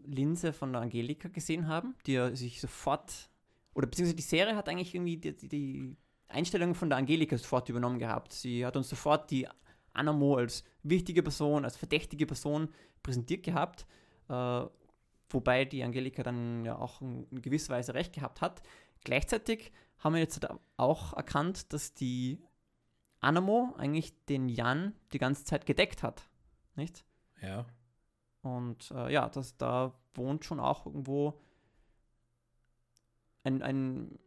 [0.04, 3.30] Linse von der Angelika gesehen haben, die ja sich sofort,
[3.74, 5.96] oder beziehungsweise die Serie hat eigentlich irgendwie die, die, die
[6.28, 8.32] Einstellung von der Angelika sofort übernommen gehabt.
[8.32, 9.46] Sie hat uns sofort die
[9.92, 12.68] Anamo als wichtige Person, als verdächtige Person
[13.02, 13.86] präsentiert gehabt,
[14.28, 14.64] äh,
[15.28, 18.62] wobei die Angelika dann ja auch in, gewisser Weise recht gehabt hat.
[19.04, 22.42] Gleichzeitig haben wir jetzt auch erkannt, dass die
[23.20, 26.28] Anamo eigentlich den Jan die ganze Zeit gedeckt hat.
[26.74, 27.04] Nicht?
[27.42, 27.66] ja.
[28.42, 31.40] Und äh, ja, das, da wohnt schon auch irgendwo
[33.44, 34.18] ein, ein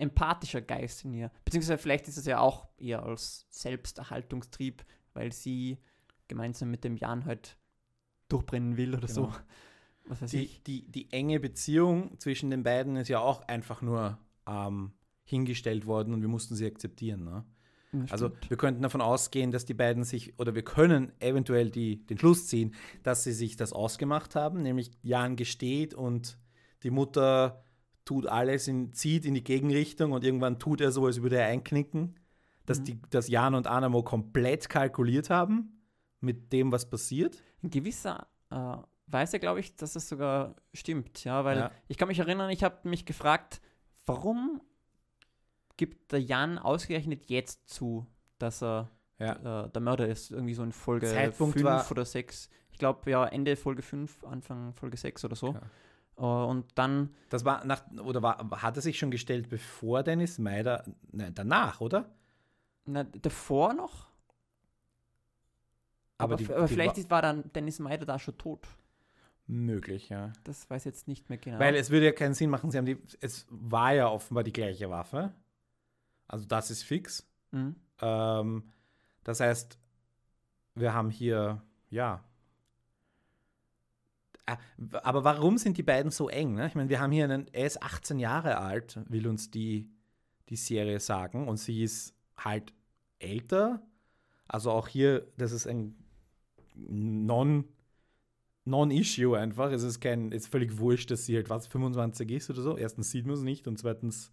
[0.00, 1.30] empathischer Geist in ihr.
[1.44, 4.84] Beziehungsweise vielleicht ist es ja auch eher als Selbsterhaltungstrieb,
[5.14, 5.78] weil sie
[6.28, 7.56] gemeinsam mit dem Jan halt
[8.28, 9.26] durchbrennen will oder so.
[9.26, 9.36] Genau.
[10.06, 10.62] Was weiß Die, ich.
[10.62, 14.92] die, die enge Beziehung zwischen den beiden ist ja auch einfach nur ähm,
[15.24, 17.24] hingestellt worden und wir mussten sie akzeptieren.
[17.24, 17.44] Ne?
[18.08, 22.18] Also wir könnten davon ausgehen, dass die beiden sich, oder wir können eventuell die, den
[22.18, 26.38] Schluss ziehen, dass sie sich das ausgemacht haben, nämlich Jan gesteht und
[26.82, 27.64] die Mutter
[28.04, 31.46] tut alles, in, zieht in die Gegenrichtung und irgendwann tut er so, als würde er
[31.46, 32.16] einknicken,
[32.66, 32.84] dass, Mhm.
[32.84, 35.82] die, dass Jan und Anamo komplett kalkuliert haben
[36.20, 37.42] mit dem, was passiert.
[37.62, 38.76] in gewisser äh,
[39.06, 41.70] Weise glaube ich, dass es sogar stimmt, ja, weil Ja.
[41.88, 43.60] ich kann mich erinnern, ich habe mich gefragt,
[44.06, 44.60] warum
[45.76, 48.06] gibt der Jan ausgerechnet jetzt zu,
[48.38, 49.64] dass er Ja.
[49.66, 52.48] äh, der Mörder ist, irgendwie so in Folge Zeitpunkt 5 war- oder 6.
[52.70, 55.48] Ich glaube, ja, Ende Folge 5, Anfang Folge 6 oder so.
[55.52, 55.60] Ja.
[56.20, 60.38] Äh, und dann, Das war nach, oder war, hat er sich schon gestellt, bevor Dennis
[60.38, 62.10] Meider, nein, danach, oder?
[62.84, 64.06] na, davor noch,
[66.18, 68.66] aber, die- f- aber die vielleicht war war dann Dennis Meider da schon tot.
[69.46, 70.32] möglich, ja.
[70.44, 71.58] Das weiß ich jetzt nicht mehr genau.
[71.58, 74.52] Weil es würde ja keinen Sinn machen, sie haben die, es war ja offenbar die
[74.52, 75.32] gleiche Waffe.
[76.28, 77.26] Also das ist fix.
[77.50, 77.74] Mhm.
[78.00, 78.70] Ähm,
[79.24, 79.78] das heißt,
[80.76, 82.22] wir haben hier, ja.
[84.52, 86.54] Ah, Aber warum sind die beiden so eng?
[86.54, 86.66] Ne?
[86.66, 89.90] Ich meine, wir haben hier einen, er ist 18 Jahre alt, will uns die,
[90.48, 92.72] die Serie sagen, und sie ist halt
[93.18, 93.82] älter.
[94.48, 95.96] Also auch hier, das ist ein
[96.74, 97.64] non
[98.64, 99.72] Non-Issue einfach.
[99.72, 102.76] Es ist kein, es ist völlig wurscht, dass sie halt was 25 ist oder so.
[102.76, 104.32] Erstens sieht man es nicht und zweitens,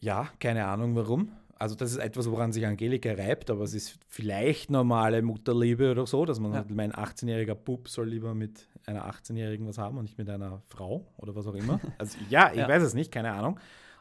[0.00, 1.32] ja, keine Ahnung warum.
[1.58, 6.06] Also das ist etwas, woran sich Angelika reibt, aber es ist vielleicht normale Mutterliebe oder
[6.06, 6.58] so, dass man Ja.
[6.58, 10.60] sagt, mein 18-jähriger Bub soll lieber mit einer 18-Jährigen was haben und nicht mit einer
[10.68, 11.78] Frau oder was auch immer.
[11.98, 12.68] Also ja, ich Ja.
[12.68, 13.60] weiß es nicht, keine Ahnung.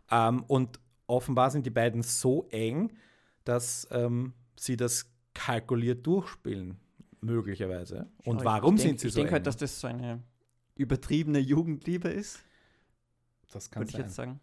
[0.09, 2.91] Ähm, und offenbar sind die beiden so eng,
[3.43, 6.77] dass ähm, sie das kalkuliert durchspielen,
[7.21, 8.07] möglicherweise.
[8.25, 9.33] Und Schau, ich- warum ich denk, sind sie Ich so denke eng?
[9.35, 10.23] halt, dass das so eine
[10.75, 12.39] übertriebene Jugendliebe ist,
[13.51, 14.01] das kann würde ich sein.
[14.05, 14.39] jetzt sagen.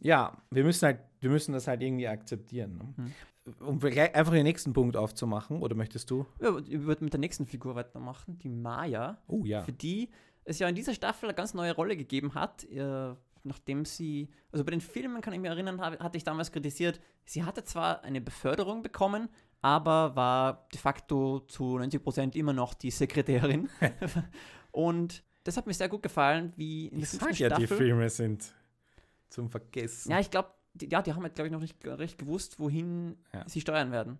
[0.00, 2.76] Ja, wir müssen halt, wir müssen das halt irgendwie akzeptieren.
[2.76, 2.94] Ne?
[2.96, 3.12] Hm.
[3.60, 6.26] Um einfach den nächsten Punkt aufzumachen, oder möchtest du?
[6.40, 9.62] Ja, ich würde mit der nächsten Figur weitermachen, die Maya, Oh ja.
[9.62, 10.10] für die
[10.46, 14.64] es ja in dieser Staffel eine ganz neue Rolle gegeben hat, äh, nachdem sie, also
[14.64, 18.02] bei den Filmen kann ich mich erinnern, habe, hatte ich damals kritisiert, sie hatte zwar
[18.02, 19.28] eine Beförderung bekommen,
[19.62, 23.68] aber war de facto zu 90 Prozent immer noch die Sekretärin.
[24.70, 27.66] Und das hat mir sehr gut gefallen, wie in der Ich fünften sag ja, die
[27.66, 27.76] Staffel.
[27.76, 28.52] Filme sind
[29.28, 30.10] zum Vergessen.
[30.10, 33.16] Ja, ich glaube, die, ja, die haben halt, glaube ich, noch nicht recht gewusst, wohin
[33.32, 33.48] Ja.
[33.48, 34.18] sie steuern werden.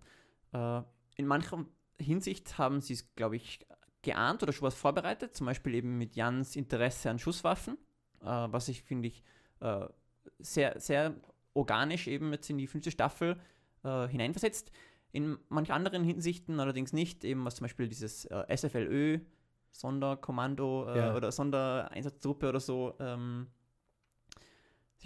[0.52, 0.82] Äh,
[1.16, 1.64] in mancher
[2.00, 3.66] Hinsicht haben sie es, glaube ich,
[4.02, 7.76] geahnt oder schon was vorbereitet, zum Beispiel eben mit Jans Interesse an Schusswaffen,
[8.20, 9.22] äh, was ich, finde ich,
[9.60, 9.86] äh,
[10.38, 11.14] sehr, sehr
[11.54, 13.38] organisch eben jetzt in die fünfte Staffel
[13.84, 14.70] äh, hineinversetzt.
[15.12, 19.20] In manch anderen Hinsichten allerdings nicht, eben was zum Beispiel dieses äh, SFLÖ,
[19.72, 21.14] Sonderkommando äh, Ja.
[21.16, 23.46] oder Sondereinsatztruppe oder so ähm,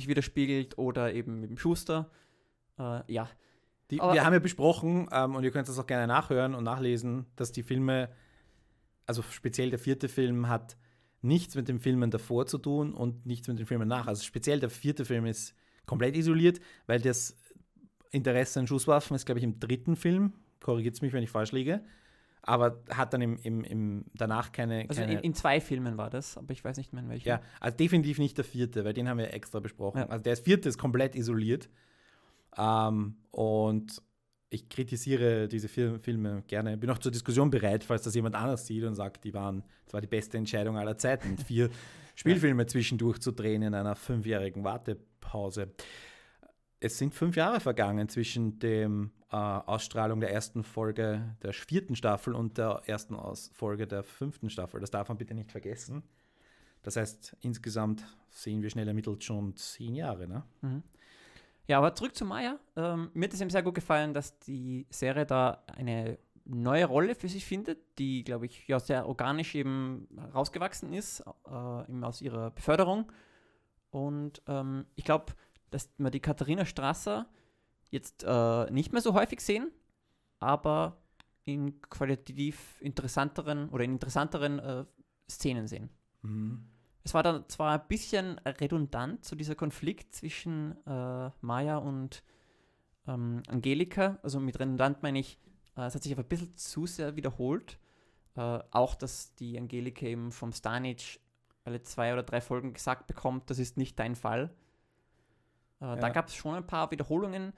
[0.00, 2.10] sich widerspiegelt oder eben mit dem Schuster.
[2.78, 3.28] Äh, ja,
[3.90, 6.62] Die, Aber- wir haben ja besprochen, ähm, und ihr könnt das auch gerne nachhören und
[6.62, 8.08] nachlesen, dass die Filme,
[9.04, 10.76] also speziell der vierte Film, hat
[11.22, 14.06] nichts mit den Filmen davor zu tun und nichts mit den Filmen nach.
[14.06, 15.54] Also speziell der vierte Film ist
[15.86, 17.36] komplett isoliert, weil das
[18.12, 20.34] Interesse an Schusswaffen ist, glaube ich, im dritten Film.
[20.60, 21.82] Korrigiert mich, wenn ich falsch liege.
[22.42, 24.86] Aber hat dann im, im, im danach keine.
[24.88, 27.28] also keine in, in zwei Filmen war das, aber ich weiß nicht mehr in welchen.
[27.28, 29.98] Ja, also definitiv nicht der vierte, weil den haben wir extra besprochen.
[29.98, 30.06] Ja.
[30.06, 31.68] Also der vierte ist komplett isoliert.
[32.56, 34.02] Ähm, und
[34.50, 36.76] ich kritisiere diese Fil Filme gerne.
[36.76, 39.94] Bin auch zur Diskussion bereit, falls das jemand anders sieht und sagt, die waren, das
[39.94, 41.70] war die beste Entscheidung aller Zeiten, vier
[42.16, 45.72] Spielfilme zwischendurch zu drehen in einer fünfjährigen Wartepause.
[46.82, 52.34] Es sind fünf Jahre vergangen zwischen dem äh, Ausstrahlung der ersten Folge der vierten Staffel
[52.34, 54.80] und der ersten Aus Folge der fünften Staffel.
[54.80, 56.02] Das darf man bitte nicht vergessen.
[56.82, 60.26] Das heißt, insgesamt sehen wir schnell ermittelt schon zehn Jahre.
[60.26, 60.42] Ne?
[60.62, 60.82] Mhm.
[61.66, 62.58] Ja, aber zurück zu Maya.
[62.76, 67.14] Ähm, mir hat es ihm sehr gut gefallen, dass die Serie da eine neue Rolle
[67.14, 72.22] für sich findet, die, glaube ich, ja sehr organisch eben rausgewachsen ist, äh, eben aus
[72.22, 73.12] ihrer Beförderung.
[73.90, 75.34] Und ähm, ich glaube,
[75.70, 77.28] dass wir die Katharina Strasser
[77.90, 79.70] jetzt äh, nicht mehr so häufig sehen,
[80.38, 81.00] aber
[81.44, 84.84] in qualitativ interessanteren oder in interessanteren äh,
[85.28, 85.90] Szenen sehen.
[86.22, 86.66] Mhm.
[87.02, 92.22] Es war dann zwar ein bisschen redundant, so dieser Konflikt zwischen äh, Maya und
[93.06, 94.18] ähm, Angelika.
[94.22, 95.38] Also mit redundant meine ich,
[95.76, 97.78] äh, es hat sich aber ein bisschen zu sehr wiederholt.
[98.36, 101.20] Äh, auch, dass die Angelika eben vom Stanic
[101.64, 104.54] alle zwei oder drei Folgen gesagt bekommt, das ist nicht dein Fall.
[105.80, 105.96] Äh, Ja.
[105.96, 107.52] Da gab es schon ein paar Wiederholungen,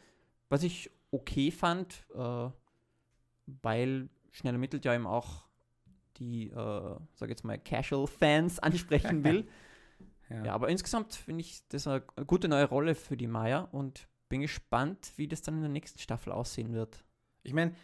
[0.48, 2.48] was ich okay fand, äh,
[3.46, 5.44] weil schnell ermittelt ja eben auch
[6.16, 9.48] die, äh, sag jetzt mal, Casual-Fans ansprechen will.
[10.28, 10.44] Ja.
[10.46, 14.40] Ja, aber insgesamt finde ich das eine gute neue Rolle für die Maya und bin
[14.40, 17.04] gespannt, wie das dann in der nächsten Staffel aussehen wird.
[17.42, 17.74] Ich meine,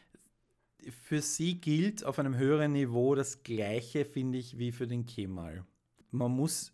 [1.03, 5.65] für sie gilt auf einem höheren Niveau das Gleiche, finde ich, wie für den Kemal.
[6.11, 6.73] Man muss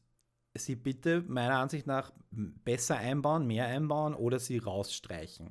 [0.56, 5.50] sie bitte meiner Ansicht nach besser einbauen, mehr einbauen oder sie rausstreichen.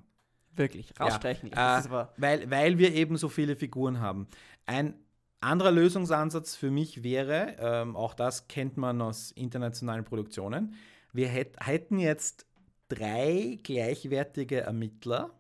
[0.55, 1.49] Wirklich, rausstreichen.
[1.49, 4.27] Ja, äh, Weil, weil wir eben so viele Figuren haben.
[4.65, 4.95] Ein
[5.39, 10.75] anderer Lösungsansatz für mich wäre, ähm, auch das kennt man aus internationalen Produktionen,
[11.11, 12.47] wir hätt, hätten jetzt
[12.87, 15.31] drei gleichwertige Ermittler.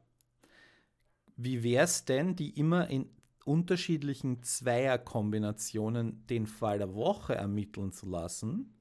[1.35, 3.09] Wie wäre es denn, die immer in
[3.45, 8.73] unterschiedlichen Zweierkombinationen den Fall der Woche ermitteln zu lassen,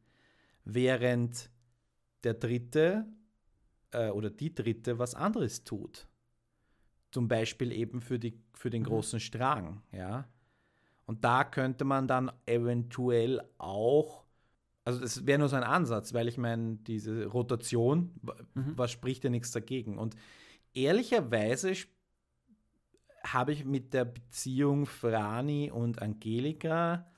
[0.65, 1.51] während
[2.25, 3.07] der dritte
[3.93, 6.09] äh, oder die dritte was anderes tut?
[7.11, 8.87] Zum Beispiel eben für, die, für den Mhm.
[8.87, 10.29] großen Strang, ja.
[11.05, 14.25] Und da könnte man dann eventuell auch,
[14.85, 18.13] also das wäre nur so ein Ansatz, weil ich meine, diese Rotation,
[18.55, 18.79] Mhm.
[18.79, 19.99] was spricht ja nichts dagegen?
[19.99, 20.17] Und
[20.75, 21.75] ehrlicherweise
[23.25, 27.12] habe ich mit der Beziehung Frani und Angelika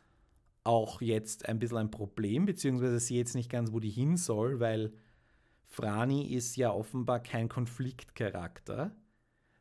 [0.64, 4.60] auch jetzt ein bisschen ein Problem, beziehungsweise sehe jetzt nicht ganz, wo die hin soll,
[4.60, 4.92] weil
[5.66, 8.94] Frani ist ja offenbar kein Konfliktcharakter.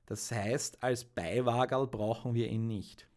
[0.06, 3.08] Das heißt, als Beiwagerl brauchen wir ihn nicht.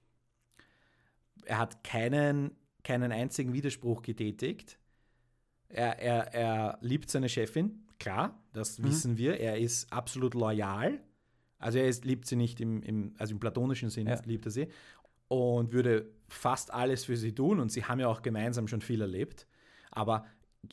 [1.45, 4.79] Er hat keinen, keinen einzigen Widerspruch getätigt.
[5.69, 8.85] Er, er, er liebt seine Chefin, klar, das Mhm.
[8.85, 9.39] wissen wir.
[9.41, 11.01] Er ist absolut loyal.
[11.59, 14.23] Also er ist, liebt sie nicht im, im, also im platonischen Sinne, Ja.
[14.25, 14.69] liebt er sie.
[15.29, 17.61] Und würde fast alles für sie tun.
[17.61, 19.47] Und sie haben ja auch gemeinsam schon viel erlebt.
[19.91, 20.27] Aber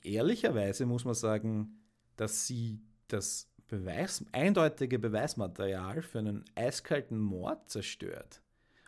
[0.04, 1.80] ehrlicherweise muss man sagen,
[2.16, 8.42] dass sie das Beweis, eindeutige Beweismaterial für einen eiskalten Mord zerstört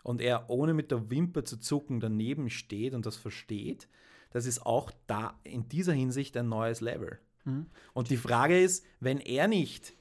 [0.03, 3.87] und er ohne mit der Wimper zu zucken daneben steht und das versteht,
[4.29, 7.19] das ist auch da in dieser Hinsicht ein neues Level.
[7.45, 7.65] Mhm.
[7.93, 9.93] Und die Frage ist, wenn er nicht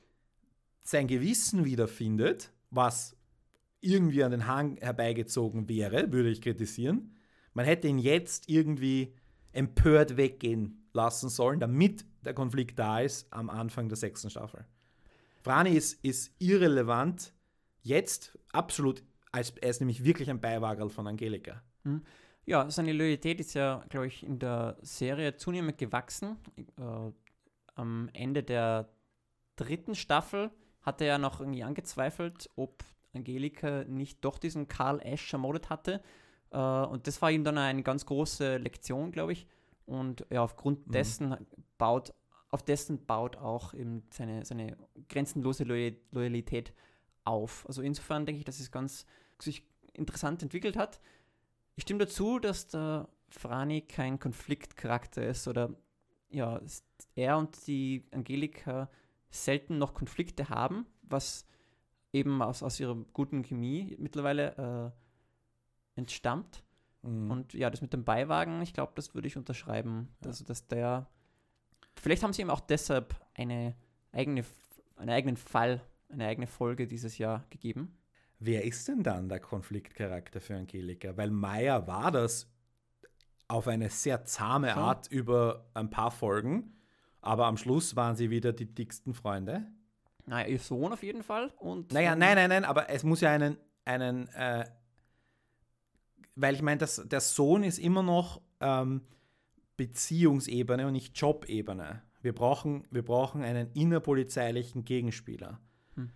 [0.83, 3.17] sein Gewissen wiederfindet, was
[3.85, 7.15] irgendwie an den Hang herbeigezogen wäre, würde ich kritisieren,
[7.53, 9.15] man hätte ihn jetzt irgendwie
[9.53, 14.65] empört weggehen lassen sollen, damit der Konflikt da ist am Anfang der sechsten Staffel.
[15.43, 17.33] Frani ist, ist irrelevant,
[17.83, 21.63] jetzt absolut, als, er ist nämlich wirklich ein Beiwagerl von Angelika.
[22.47, 26.37] ja, seine Loyalität ist ja, glaube ich, in der Serie zunehmend gewachsen.
[26.79, 27.13] Äh,
[27.75, 28.89] am Ende der
[29.57, 30.51] dritten Staffel
[30.83, 32.85] hat er ja noch irgendwie angezweifelt, ob
[33.17, 36.03] Angelika nicht doch diesen Karl Ash ermordet hatte.
[36.51, 39.47] Äh, und das war ihm dann eine ganz große Lektion, glaube ich.
[39.87, 40.93] Und ja, aufgrund Mhm.
[40.93, 41.37] dessen
[41.79, 42.15] baut,
[42.51, 44.77] auf dessen baut auch eben seine, seine
[45.09, 46.73] grenzenlose Loy Loyalität
[47.25, 47.67] auf.
[47.67, 49.07] Also insofern denke ich, dass es ganz
[49.41, 51.01] sich interessant entwickelt hat.
[51.77, 55.75] Ich stimme dazu, dass der Frani kein Konfliktcharakter ist oder
[56.31, 56.61] ja,
[57.15, 58.89] er und die Angelika
[59.31, 61.47] selten noch Konflikte haben, was
[62.15, 64.93] eben aus, aus ihrer guten Chemie mittlerweile
[65.97, 66.63] äh, entstammt.
[67.03, 67.31] Mhm.
[67.31, 70.09] Und ja, das mit dem Beiwagen, ich glaube, das würde ich unterschreiben.
[70.25, 71.09] Also, dass der.
[71.97, 73.75] Vielleicht haben sie ihm auch deshalb eine
[74.13, 74.45] eigene,
[74.97, 77.97] einen eigenen Fall, eine eigene Folge dieses Jahr gegeben.
[78.39, 81.17] Wer ist denn dann der Konfliktcharakter für Angelika?
[81.17, 82.51] Weil Maya war das
[83.49, 84.75] auf eine sehr zahme.
[84.75, 86.77] Art über ein paar Folgen,
[87.21, 89.67] aber am Schluss waren sie wieder die dicksten Freunde.
[90.27, 91.53] Naja, ihr Sohn auf jeden Fall.
[91.59, 94.65] Und, Naja, nein, nein, nein, aber es muss ja einen, einen äh,
[96.35, 99.03] weil ich meine, der Sohn ist immer noch ähm,
[99.77, 102.03] Beziehungsebene und nicht Jobebene.
[102.23, 105.61] Wir brauchen, wir brauchen einen innerpolizeilichen Gegenspieler.
[105.95, 106.11] Hm.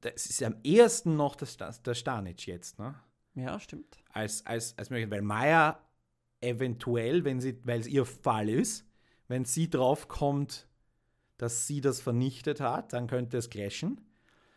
[0.00, 2.94] das ist am ehesten noch das, das, der Stanic jetzt, ne?
[3.34, 3.98] Ja, stimmt.
[4.12, 5.10] Als, als, als möglich.
[5.10, 5.80] Weil Maya
[6.40, 8.86] eventuell, wenn sie, weil es ihr Fall ist,
[9.28, 10.68] wenn sie draufkommt,
[11.40, 14.00] dass sie das vernichtet hat, dann könnte es crashen.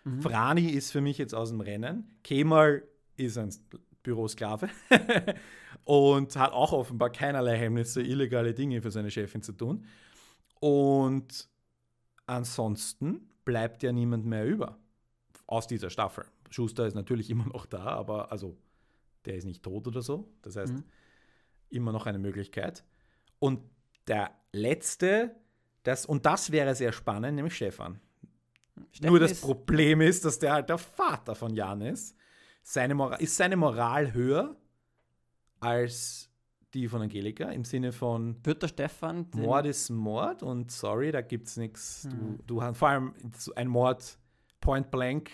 [0.04, 0.22] Mhm.
[0.22, 2.10] Frani ist für mich jetzt aus dem Rennen.
[2.24, 2.84] Kemal
[3.16, 3.54] ist ein
[4.04, 4.70] Bürosklave
[5.86, 9.86] und hat auch offenbar keinerlei Hemmnisse, illegale Dinge für seine Chefin zu tun.
[10.60, 11.48] Und
[12.26, 14.78] ansonsten bleibt ja niemand mehr über
[15.48, 16.26] aus dieser Staffel.
[16.50, 18.58] Schuster ist natürlich immer noch da, aber also
[19.26, 20.30] der ist nicht tot oder so.
[20.42, 20.84] Das heißt, Mhm.
[21.70, 22.84] immer noch eine Möglichkeit.
[23.40, 23.62] Und
[24.08, 25.36] der letzte,
[25.84, 28.00] das, und das wäre sehr spannend, nämlich Stefan.
[28.92, 32.16] Steffen Nur das Problem ist, dass der halt der Vater von Jan ist.
[32.64, 34.56] Seine Moral, ist seine Moral höher
[35.60, 36.30] als
[36.74, 41.22] die von Angelika im Sinne von Wird der Stefan Mord ist Mord und sorry, da
[41.22, 42.06] gibt es nichts.
[42.10, 42.38] Hm.
[42.38, 43.14] Du, du hast vor allem
[43.56, 44.18] ein Mord
[44.60, 45.30] point blank,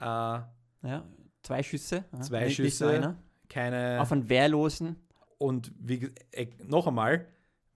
[0.00, 1.04] äh, ja,
[1.42, 2.04] zwei Schüsse.
[2.20, 2.90] Zwei nicht- nicht Schüsse.
[2.90, 3.16] einer.
[3.48, 3.98] keine.
[4.00, 4.96] Auf einen Wehrlosen.
[5.38, 7.26] Und wie, äh, noch einmal,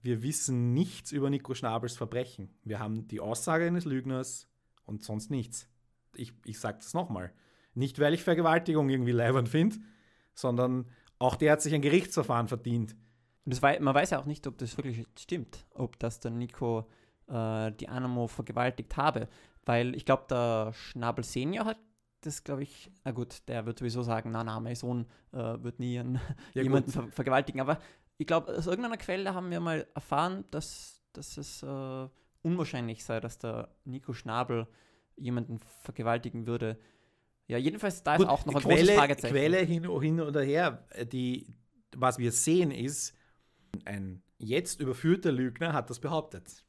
[0.02, 2.50] wir wissen nichts über Nico Schnabels Verbrechen.
[2.64, 4.48] Wir haben die Aussage eines Lügners
[4.84, 5.68] und sonst nichts.
[6.14, 7.32] Ich, ich sage das nochmal.
[7.74, 9.76] Nicht, weil ich Vergewaltigung irgendwie leibend finde,
[10.34, 10.86] sondern
[11.18, 12.96] auch der hat sich ein Gerichtsverfahren verdient.
[13.44, 16.88] Wei man weiß ja auch nicht, ob das wirklich stimmt, ob das der Nico
[17.28, 19.28] äh, die Anamo vergewaltigt habe.
[19.64, 21.78] Weil ich glaube, der Schnabel Senior hat
[22.22, 25.78] das, glaube ich, na gut, der wird sowieso sagen, na, na, mein Sohn äh, wird
[25.78, 26.20] nie einen,
[26.54, 27.60] Ja, jemanden ver vergewaltigen.
[27.60, 27.78] Aber
[28.18, 32.08] ich glaube, aus irgendeiner Quelle haben wir mal erfahren, dass, dass es äh,
[32.42, 34.66] unwahrscheinlich sei, dass der Nico Schnabel
[35.16, 36.78] jemanden vergewaltigen würde.
[37.46, 39.34] Ja, jedenfalls, da ist Gut, auch noch ein Quelle, großes Fragezeichen.
[39.34, 40.86] Quelle hin, hin oder her.
[41.12, 41.46] Die,
[41.96, 43.14] was wir sehen ist,
[43.84, 46.64] ein jetzt überführter Lügner hat das behauptet.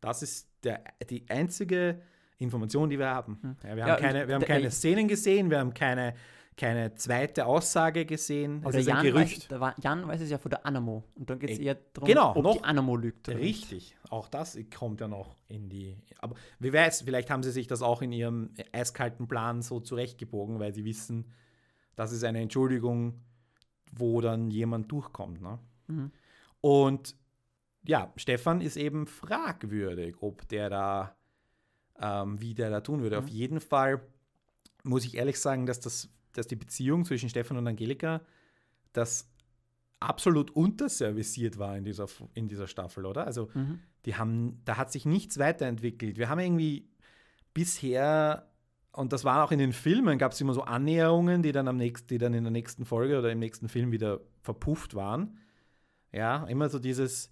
[0.00, 2.00] Das ist der, die einzige
[2.38, 3.38] Information, die wir haben.
[3.42, 3.56] Hm.
[3.62, 6.14] Ja, wir Ja, haben keine, wir haben keine Szenen gesehen, wir haben keine,
[6.58, 8.62] keine zweite Aussage gesehen.
[8.66, 9.50] Ein Jan weiß, Gerücht.
[9.58, 11.04] war, Jan weiß es ja von der Anamo.
[11.14, 13.28] Und dann geht es Äh, eher darum, genau, ob noch- die Anamo lügt.
[13.28, 13.70] oder nicht.
[13.70, 15.96] Richtig, auch das kommt ja noch in die.
[16.18, 20.58] Aber wer weiß, vielleicht haben sie sich das auch in ihrem eiskalten Plan so zurechtgebogen,
[20.58, 21.30] weil sie wissen,
[21.96, 23.22] das ist eine Entschuldigung,
[23.92, 25.40] wo dann jemand durchkommt.
[25.40, 25.58] Ne?
[25.86, 26.12] Mhm.
[26.60, 27.16] Und
[27.84, 31.16] ja, Stefan ist eben fragwürdig, ob der da,
[32.00, 33.16] ähm, wie der da tun würde.
[33.20, 33.24] Mhm.
[33.24, 34.00] Auf jeden Fall
[34.84, 38.20] muss ich ehrlich sagen, dass, das, dass die Beziehung zwischen Stefan und Angelika
[38.92, 39.28] das
[40.00, 43.26] absolut unterservisiert war in dieser, in dieser Staffel, oder?
[43.26, 43.80] Also Mhm.
[44.04, 46.18] die haben, da hat sich nichts weiterentwickelt.
[46.18, 46.88] Wir haben irgendwie
[47.54, 48.48] bisher,
[48.92, 51.76] und das war auch in den Filmen, gab es immer so Annäherungen, die dann, am
[51.76, 55.38] nächsten, die dann in der nächsten Folge oder im nächsten Film wieder verpufft waren.
[56.12, 57.30] Ja, immer so dieses,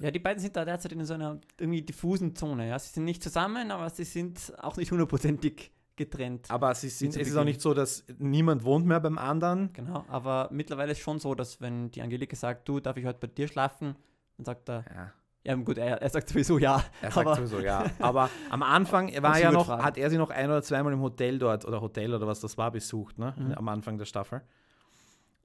[0.00, 2.68] Ja, die beiden sind da derzeit in so einer irgendwie diffusen Zone.
[2.68, 2.78] Ja?
[2.78, 6.50] Sie sind nicht zusammen, aber sie sind auch nicht hundertprozentig getrennt.
[6.50, 9.72] aber sind, zu es ist auch nicht so, dass niemand wohnt mehr beim anderen.
[9.72, 13.18] Genau, aber mittlerweile ist schon so, dass wenn die Angelika sagt, du, darf ich heute
[13.20, 13.96] bei dir schlafen?
[14.36, 15.12] Dann sagt er, Ja,
[15.44, 16.82] ja gut, er, er sagt sowieso ja.
[17.00, 17.84] er sagt aber, sowieso ja.
[18.00, 19.84] Aber am Anfang war ja noch, fragen.
[19.84, 22.58] hat er sie noch ein oder zweimal im Hotel dort oder Hotel oder was das
[22.58, 23.34] war besucht, ne?
[23.36, 23.52] Mhm.
[23.54, 24.42] Am Anfang der Staffel.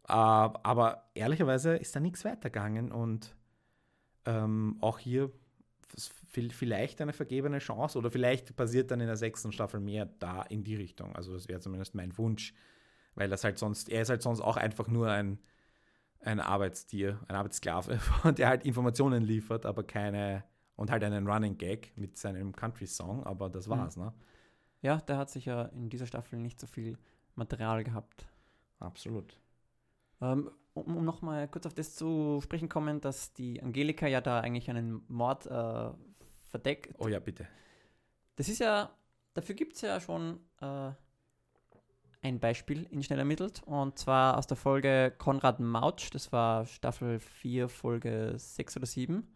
[0.08, 3.36] Äh, aber ehrlicherweise ist da nichts weitergegangen und
[4.26, 5.32] ähm, auch hier
[6.32, 10.64] vielleicht eine vergebene Chance oder vielleicht passiert dann in der sechsten Staffel mehr da in
[10.64, 11.16] die Richtung.
[11.16, 12.54] Also das wäre zumindest mein Wunsch,
[13.16, 15.40] weil das halt sonst, er ist halt sonst auch einfach nur ein,
[16.22, 18.00] ein Arbeitstier, ein Arbeitssklave,
[18.38, 20.44] der halt Informationen liefert, aber keine
[20.76, 23.70] und halt einen Running Gag mit seinem Country-Song, aber das Mhm.
[23.70, 24.14] war's, ne?
[24.82, 26.98] ja, der hat sicher in dieser Staffel nicht so viel
[27.36, 28.28] Material gehabt.
[28.80, 29.38] Absolut.
[30.22, 34.40] Ähm, um, um nochmal kurz auf das zu sprechen kommen, dass die Angelika ja da
[34.40, 35.92] eigentlich einen Mord äh,
[36.52, 36.94] verdeckt.
[37.00, 37.48] Oh ja, bitte.
[38.36, 38.96] Das ist ja,
[39.34, 40.92] dafür gibt es ja schon äh,
[42.22, 47.20] ein Beispiel in Schnell ermittelt und zwar aus der Folge Konrad Mautsch, das war Staffel
[47.20, 49.28] 4, Folge 6 oder 7.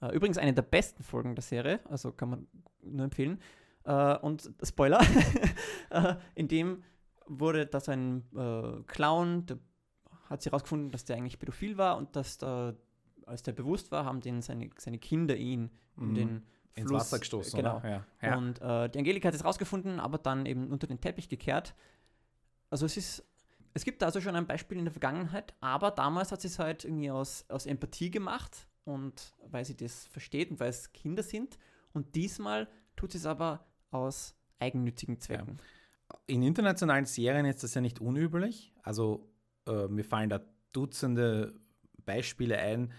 [0.00, 2.46] Äh, übrigens eine der besten Folgen der Serie, also kann man
[2.82, 3.40] nur empfehlen.
[3.84, 5.00] Äh, und Spoiler,
[5.90, 6.84] äh, in dem
[7.26, 9.58] wurde das ein äh, Clown, der
[10.28, 12.74] hat sie herausgefunden, dass der eigentlich pädophil war und dass da,
[13.26, 16.14] als der bewusst war, haben den seine, seine Kinder ihn in Mhm.
[16.14, 16.42] den
[16.74, 17.82] Ins Fluss, Wasser gestoßen, Genau.
[17.84, 18.06] Ja.
[18.22, 18.36] ja.
[18.38, 21.74] Und äh, die Angelika hat es rausgefunden, aber dann eben unter den Teppich gekehrt.
[22.70, 23.24] Also es ist,
[23.74, 26.84] es gibt also schon ein Beispiel in der Vergangenheit, aber damals hat sie es halt
[26.84, 31.58] irgendwie aus, aus Empathie gemacht und weil sie das versteht und weil es Kinder sind.
[31.92, 35.58] Und diesmal tut sie es aber aus eigennützigen Zwecken.
[36.26, 38.72] in internationalen Serien ist das ja nicht unüblich.
[38.82, 39.28] Also
[39.66, 40.40] äh, mir fallen da
[40.72, 41.52] Dutzende
[42.06, 42.92] Beispiele ein,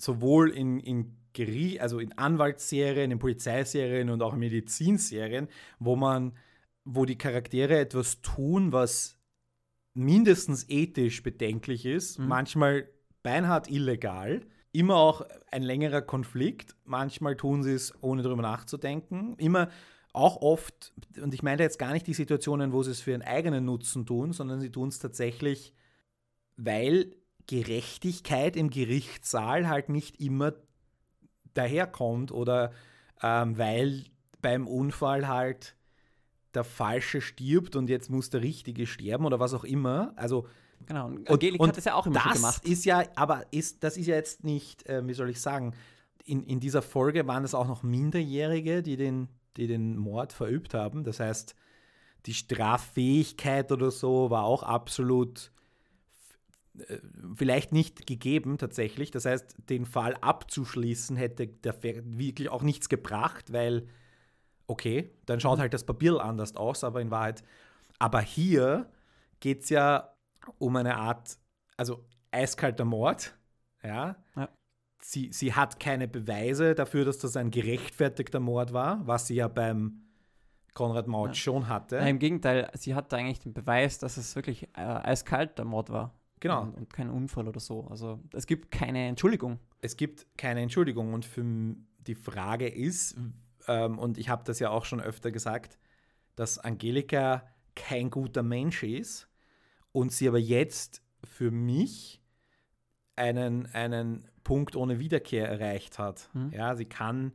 [0.00, 6.32] sowohl in, in Geri also in Anwaltsserien, in Polizeiserien und auch in Medizinserien, wo man,
[6.84, 9.18] wo die Charaktere etwas tun, was
[9.94, 12.28] mindestens ethisch bedenklich ist, Mhm.
[12.28, 12.88] manchmal
[13.22, 14.42] beinhart illegal,
[14.72, 19.68] immer auch ein längerer Konflikt, manchmal tun sie es ohne drüber nachzudenken, immer
[20.12, 23.22] auch oft, und ich meine jetzt gar nicht die Situationen, wo sie es für ihren
[23.22, 25.74] eigenen Nutzen tun, sondern sie tun es tatsächlich,
[26.56, 27.14] weil
[27.48, 30.52] Gerechtigkeit im Gerichtssaal halt nicht immer
[31.54, 32.72] daherkommt oder
[33.20, 34.04] ähm, weil
[34.40, 35.74] beim Unfall halt
[36.54, 40.12] der Falsche stirbt und jetzt muss der Richtige sterben oder was auch immer.
[40.14, 40.46] Also
[40.86, 41.06] Genau.
[41.06, 42.64] Und Angelika und hat das ja auch immer das gemacht.
[42.64, 45.74] ist ja, aber ist, das ist ja jetzt nicht, äh, wie soll ich sagen,
[46.24, 50.74] in, in dieser Folge waren es auch noch Minderjährige, die den, die den Mord verübt
[50.74, 51.04] haben.
[51.04, 51.54] Das heißt,
[52.26, 55.50] die Straffähigkeit oder so war auch absolut
[57.34, 59.10] vielleicht nicht gegeben tatsächlich.
[59.10, 63.86] Das heißt, den Fall abzuschließen hätte der wirklich auch nichts gebracht, weil,
[64.66, 67.42] okay, dann schaut halt das Papier anders aus, aber in Wahrheit.
[67.98, 68.90] Aber hier
[69.40, 70.14] geht es ja
[70.58, 71.38] um eine Art,
[71.76, 73.36] also eiskalter Mord,
[73.82, 74.16] ja.
[74.36, 74.48] Ja.
[75.00, 79.46] Sie, sie hat keine Beweise dafür, dass das ein gerechtfertigter Mord war, was sie ja
[79.46, 80.02] beim
[80.74, 81.34] Konrad Maut Ja.
[81.34, 81.96] schon hatte.
[81.96, 85.90] Nein, Im Gegenteil, sie hatte eigentlich den Beweis, dass es wirklich äh, eiskalt der Mord
[85.90, 86.17] war.
[86.40, 86.62] Genau.
[86.62, 87.86] Und, und kein Unfall oder so.
[87.88, 89.58] Also es gibt keine Entschuldigung.
[89.80, 91.12] es gibt keine Entschuldigung.
[91.14, 91.44] Und für
[92.06, 93.16] die Frage ist,
[93.66, 95.78] ähm, und ich habe das ja auch schon öfter gesagt,
[96.36, 99.28] dass Angelika kein guter Mensch ist
[99.92, 102.22] und sie aber jetzt für mich
[103.16, 106.30] einen, einen Punkt ohne Wiederkehr erreicht hat.
[106.32, 106.52] Mhm.
[106.52, 107.32] Ja, sie kann,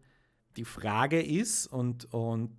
[0.56, 2.58] die Frage ist, und, und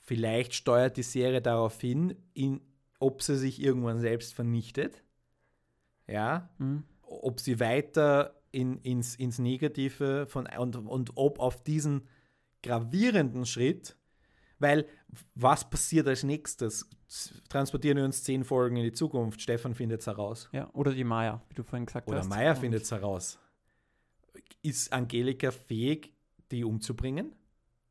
[0.00, 2.60] vielleicht steuert die Serie darauf hin, in,
[2.98, 5.03] ob sie sich irgendwann selbst vernichtet.
[6.06, 6.84] Ja, Mhm.
[7.02, 12.06] ob sie weiter in, ins, ins Negative von und, und ob auf diesen
[12.62, 13.96] gravierenden Schritt,
[14.58, 14.86] weil
[15.34, 16.88] was passiert als nächstes?
[17.48, 20.48] Transportieren wir uns zehn Folgen in die Zukunft, Stefan findet es heraus.
[20.52, 22.28] Ja, oder die Maya, wie du vorhin gesagt Oder hast.
[22.28, 23.38] Maya Und- findet es heraus.
[24.62, 26.12] Ist Angelika fähig,
[26.50, 27.34] die umzubringen,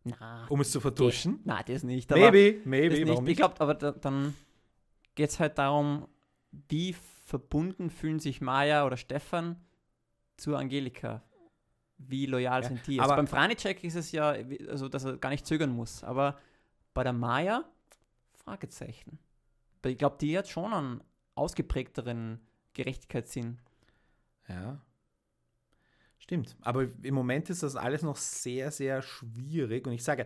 [0.03, 1.39] Na, um es zu vertuschen?
[1.43, 2.11] na, das nicht.
[2.11, 3.07] aber Maybe, das maybe, nicht.
[3.09, 4.35] warum Ich glaube, aber da, dann
[5.15, 6.07] geht es halt darum,
[6.69, 9.55] wie verbunden fühlen sich Maya oder Stefan
[10.37, 11.23] zu Angelika?
[11.97, 12.99] Wie loyal Ja, sind die?
[12.99, 14.35] aber- Also beim Franicek ist es ja,
[14.69, 16.03] also, dass er gar nicht zögern muss.
[16.03, 16.37] Aber
[16.93, 17.63] bei der Maya,
[18.33, 19.19] Fragezeichen.
[19.85, 21.01] Ich glaube, die hat schon einen
[21.35, 22.39] ausgeprägteren
[22.73, 23.57] Gerechtigkeitssinn.
[24.49, 24.81] Ja.
[26.19, 26.55] Stimmt.
[26.61, 29.85] Aber im Moment ist das alles noch sehr, sehr schwierig.
[29.87, 30.25] Und ich sage,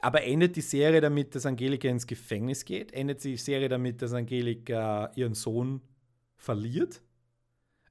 [0.00, 2.92] aber endet die Serie damit, dass Angelika ins Gefängnis geht?
[2.92, 5.80] Endet die Serie damit, dass Angelika ihren Sohn
[6.36, 7.02] verliert?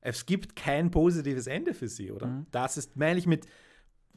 [0.01, 2.27] Es gibt kein positives Ende für sie, oder?
[2.27, 2.45] Mhm.
[2.51, 3.47] Das ist, meine ich mit,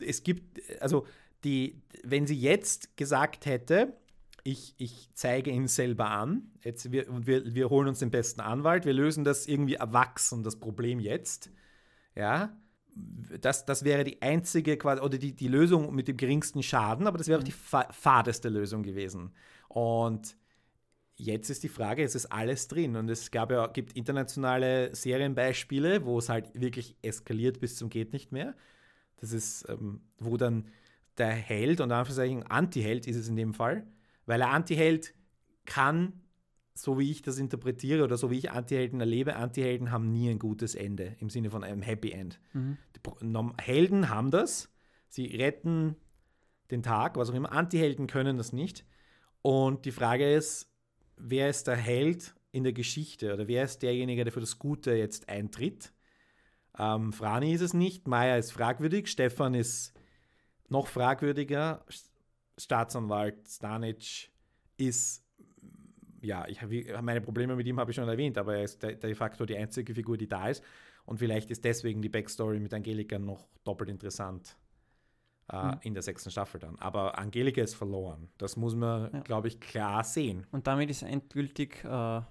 [0.00, 1.06] es gibt, also
[1.44, 3.96] die, wenn sie jetzt gesagt hätte,
[4.44, 8.40] ich, ich zeige ihn selber an, jetzt wir, und wir, wir holen uns den besten
[8.40, 11.50] Anwalt, wir lösen das irgendwie erwachsen, das Problem jetzt,
[12.14, 12.56] ja,
[13.40, 17.18] das, das wäre die einzige quasi, oder die, die Lösung mit dem geringsten Schaden, aber
[17.18, 19.32] das wäre auch die fa fadeste Lösung gewesen.
[19.68, 20.36] Und
[21.18, 26.04] jetzt ist die Frage, es ist alles drin und es gab ja, gibt internationale Serienbeispiele,
[26.04, 28.54] wo es halt wirklich eskaliert bis zum geht nicht mehr.
[29.16, 30.68] Das ist, ähm, wo dann
[31.18, 33.86] der Held und Anführungszeichen Anti-Held ist es in dem Fall,
[34.26, 35.12] weil er Anti-Held
[35.64, 36.20] kann,
[36.72, 40.38] so wie ich das interpretiere oder so wie ich Anti-Helden erlebe, Anti-Helden haben nie ein
[40.38, 42.38] gutes Ende im Sinne von einem Happy End.
[43.20, 44.72] Norm- Helden haben das,
[45.08, 45.96] sie retten
[46.70, 47.50] den Tag, was auch immer.
[47.50, 48.84] Anti-Helden können das nicht.
[49.42, 50.67] Und die Frage ist,
[51.18, 54.92] wer ist der Held in der Geschichte oder wer ist derjenige, der für das Gute
[54.92, 55.92] jetzt eintritt?
[56.78, 59.92] Ähm, Frani ist es nicht, Maya ist fragwürdig, Stefan ist
[60.68, 61.84] noch fragwürdiger,
[62.56, 64.30] Staatsanwalt Stanic
[64.76, 65.24] ist,
[66.20, 68.96] ja, ich habe meine Probleme mit ihm habe ich schon erwähnt, aber er ist de,
[68.96, 70.62] de facto die einzige Figur, die da ist.
[71.04, 74.56] Und vielleicht ist deswegen die Backstory mit Angelika noch doppelt interessant
[75.50, 75.78] äh, Hm.
[75.82, 76.78] in der sechsten Staffel dann.
[76.78, 78.28] Aber Angelika ist verloren.
[78.38, 79.20] Das muss man, Ja.
[79.20, 80.46] glaube ich, klar sehen.
[80.50, 82.22] Und damit ist endgültig äh,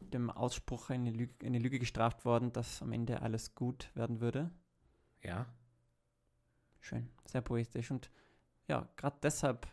[0.00, 4.50] dem Ausspruch eine Lüge, eine Lüge gestraft worden, dass am Ende alles gut werden würde.
[5.22, 5.46] Ja.
[6.80, 7.90] Schön, sehr poetisch.
[7.90, 8.10] Und
[8.68, 9.66] ja, gerade deshalb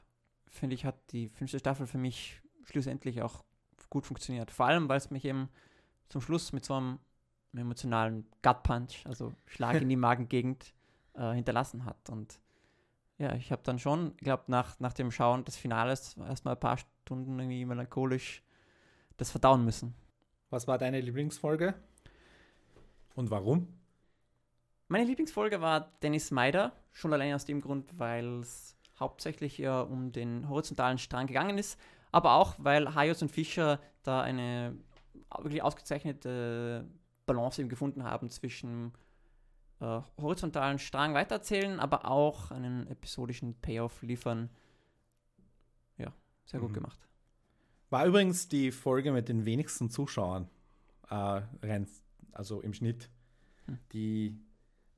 [0.48, 3.44] finde ich, hat die fünfte Staffel für mich schlussendlich auch
[3.90, 4.50] gut funktioniert.
[4.52, 5.50] Vor allem, weil es mich eben
[6.10, 7.00] zum Schluss mit so einem
[7.56, 10.74] emotionalen Gut-Punch, also Schlag in die Magengegend,
[11.14, 12.10] äh, hinterlassen hat.
[12.10, 12.40] Und
[13.18, 16.60] ja, ich habe dann schon, ich glaube, nach, nach dem Schauen des Finales erstmal ein
[16.60, 18.44] paar Stunden irgendwie melancholisch
[19.18, 19.94] das verdauen müssen.
[20.50, 21.76] Was war deine Lieblingsfolge?
[23.16, 23.68] Und warum?
[24.88, 30.12] Meine Lieblingsfolge war Dennis Meider, schon allein aus dem Grund, weil es hauptsächlich ja um
[30.12, 31.80] den horizontalen Strang gegangen ist,
[32.12, 34.78] aber auch, weil Hayos und Fischer da eine
[35.40, 36.88] wirklich ausgezeichnete
[37.26, 38.94] Balance eben gefunden haben zwischen
[39.84, 44.50] äh, horizontalen Strang weitererzählen, aber auch einen episodischen Payoff liefern.
[45.98, 46.14] Ja,
[46.46, 46.76] sehr gut Mhm.
[46.76, 47.08] gemacht.
[47.90, 50.50] War übrigens die Folge mit den wenigsten Zuschauern,
[51.10, 51.88] äh, rein,
[52.32, 53.10] also im Schnitt.
[53.66, 53.78] Hm.
[53.92, 54.40] Die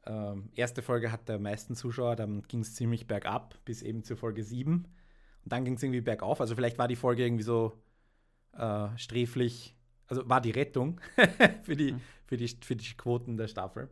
[0.06, 4.18] ähm, erste Folge hatte am meisten Zuschauer, dann ging es ziemlich bergab, bis eben zur
[4.18, 4.86] Folge 7.
[5.44, 6.40] Und dann ging es irgendwie bergauf.
[6.42, 7.74] Also vielleicht war die Folge irgendwie so
[8.54, 9.76] äh, sträflich,
[10.08, 11.02] also war die Rettung
[11.64, 12.02] für, die, Hm.
[12.28, 13.90] für, die, für die Quoten der Staffel.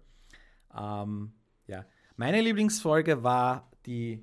[0.77, 1.33] Ähm,
[1.67, 1.85] ja.
[2.15, 4.13] Meine Lieblingsfolge war die,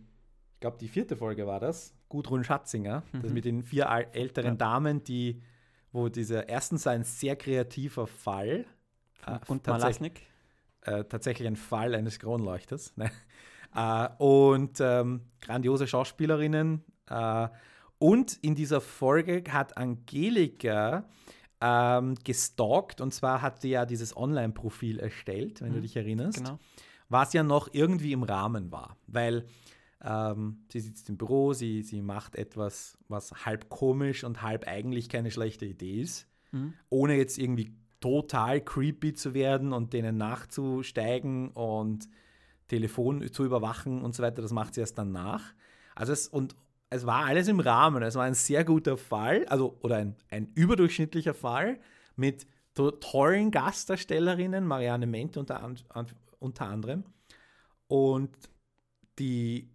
[0.55, 3.35] ich glaube, die vierte Folge war das, Gudrun Schatzinger, das Mhm.
[3.35, 4.57] mit den vier älteren Ja.
[4.57, 5.43] Damen, die,
[5.93, 8.65] wo dieser erstens ein sehr kreativer Fall,
[9.27, 10.13] äh, und tatsächlich,
[10.83, 12.97] äh, tatsächlich ein Fall eines Kronleuchters.
[12.97, 13.11] Ne?
[13.73, 16.83] Äh, und ähm, grandiose Schauspielerinnen.
[17.09, 17.49] Äh,
[18.01, 21.05] und in dieser Folge hat Angelika
[21.61, 26.39] ähm, gestalkt und zwar hat sie ja dieses Online-Profil erstellt, wenn du Mhm, dich erinnerst
[26.39, 26.59] Genau.
[27.09, 29.47] was ja noch irgendwie im Rahmen war, weil
[30.03, 35.09] ähm, sie sitzt im Büro, sie, sie macht etwas, was halb komisch und halb eigentlich
[35.09, 36.75] keine schlechte Idee ist, Mhm.
[36.89, 42.09] ohne jetzt irgendwie total creepy zu werden und denen nachzusteigen und
[42.69, 45.43] Telefon zu überwachen und so weiter, das macht sie erst danach.
[45.95, 46.55] Also es, und
[46.91, 50.51] es war alles im Rahmen, es war ein sehr guter Fall, also oder ein, ein
[50.55, 51.79] überdurchschnittlicher Fall
[52.17, 55.77] mit to tollen Gastdarstellerinnen, Marianne Mente unter, an,
[56.41, 57.05] unter anderem.
[57.87, 58.31] Und
[59.19, 59.71] die,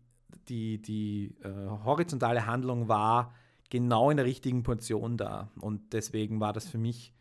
[0.49, 1.49] die, die äh,
[1.85, 3.33] horizontale Handlung war
[3.69, 5.49] genau in der richtigen Portion da.
[5.59, 7.13] Und deswegen war das für mich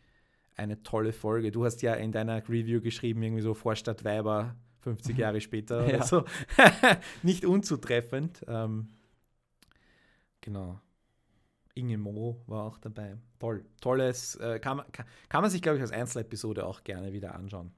[0.55, 1.51] eine tolle Folge.
[1.51, 6.03] Du hast ja in deiner Review geschrieben, irgendwie so Vorstadtweiber 50 Jahre später Ja.
[6.03, 6.23] so.
[7.23, 8.45] Nicht unzutreffend.
[8.47, 8.94] Ähm,
[10.45, 10.79] genau.
[11.73, 13.17] Inge Mo war auch dabei.
[13.39, 13.65] Toll.
[13.81, 17.35] Tolles, äh, kann, man, kann, kann man sich, glaube ich, als Einzelepisode auch gerne wieder
[17.35, 17.73] anschauen.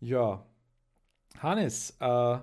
[0.00, 0.44] Ja.
[1.38, 2.38] Hannes, äh,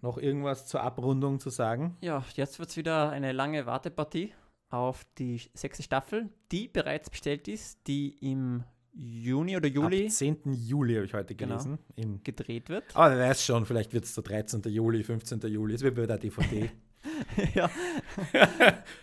[0.00, 1.96] noch irgendwas zur Abrundung zu sagen?
[2.00, 4.32] Ja, jetzt wird es wieder eine lange Wartepartie
[4.70, 10.54] auf die sechste Staffel, die bereits bestellt ist, die im Juni oder Juli Ab 10.
[10.54, 11.56] Juli habe ich heute Genau.
[11.56, 11.78] gelesen.
[11.96, 12.96] Im, gedreht wird.
[12.96, 14.62] aber wer weiß schon, vielleicht wird es der 13.
[14.72, 15.40] Juli, 15.
[15.40, 15.74] Juli.
[15.74, 16.70] Es wird bei der DVD.
[17.54, 17.70] ja.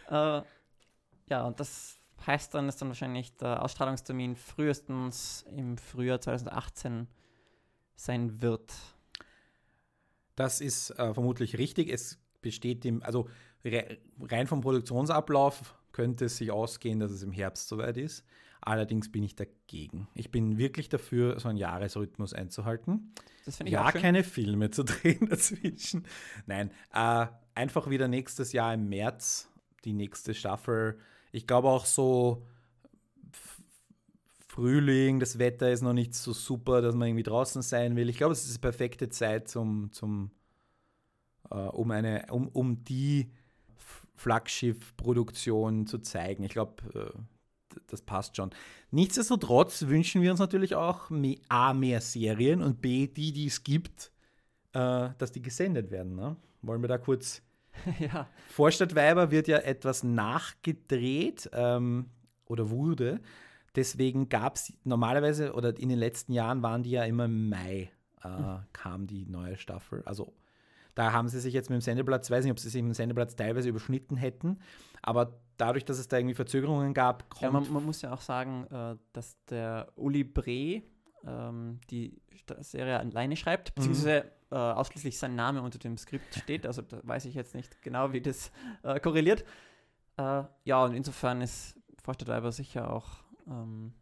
[0.39, 0.43] äh,
[1.29, 7.07] ja, und das heißt dann, dass dann wahrscheinlich der Ausstrahlungstermin frühestens im Frühjahr 2018
[7.95, 8.73] sein wird.
[10.35, 11.89] Das ist äh, vermutlich richtig.
[11.89, 13.29] Es besteht im, also
[13.63, 18.25] re, rein vom Produktionsablauf könnte es sich ausgehen, dass es im Herbst soweit ist.
[18.65, 20.07] Allerdings bin ich dagegen.
[20.15, 23.11] Ich bin wirklich dafür, so einen Jahresrhythmus einzuhalten.
[23.45, 24.01] Das finde ich Ja, auch schön.
[24.01, 26.05] keine Filme zu drehen dazwischen.
[26.45, 29.49] Nein, äh, einfach wieder nächstes Jahr im März
[29.83, 30.97] die nächste Staffel.
[31.33, 32.45] Ich glaube auch so
[34.47, 38.07] Frühling, das Wetter ist noch nicht so super, dass man irgendwie draußen sein will.
[38.09, 40.31] Ich glaube, es ist die perfekte Zeit zum, zum
[41.49, 43.31] äh, um eine, um, um die
[44.15, 46.43] Flaggschiff-Produktion zu zeigen.
[46.43, 47.19] Ich glaube, äh,
[47.87, 48.51] das passt schon.
[48.91, 53.63] Nichtsdestotrotz wünschen wir uns natürlich auch me A, mehr Serien und B, die, die es
[53.63, 54.11] gibt,
[54.73, 56.15] äh, dass die gesendet werden.
[56.15, 56.35] Ne?
[56.61, 57.41] Wollen wir da kurz.
[57.99, 58.27] ja.
[58.49, 62.09] Vorstadtweiber wird ja etwas nachgedreht ähm,
[62.45, 63.19] oder wurde.
[63.75, 67.91] Deswegen gab es normalerweise oder in den letzten Jahren waren die ja immer im Mai,
[68.23, 70.03] äh, kam die neue Staffel.
[70.05, 70.33] Also
[70.95, 72.95] da haben sie sich jetzt mit dem Sendeplatz, weiß nicht, ob sie sich mit dem
[72.95, 74.59] Sendeplatz teilweise überschnitten hätten,
[75.01, 78.21] aber dadurch, dass es da irgendwie Verzögerungen gab, Ja, kommt man, man muss ja auch
[78.21, 80.81] sagen, äh, dass der Uli Bre
[81.25, 82.21] ähm, die
[82.59, 86.65] Serie alleine schreibt, beziehungsweise äh, ausschließlich sein Name unter dem Skript steht.
[86.65, 88.51] Also da weiß ich jetzt nicht genau, wie das
[88.83, 89.43] äh, korreliert.
[90.17, 93.07] Äh, ja, und insofern ist Vorstadtweiber sicher auch
[93.47, 93.93] ähm,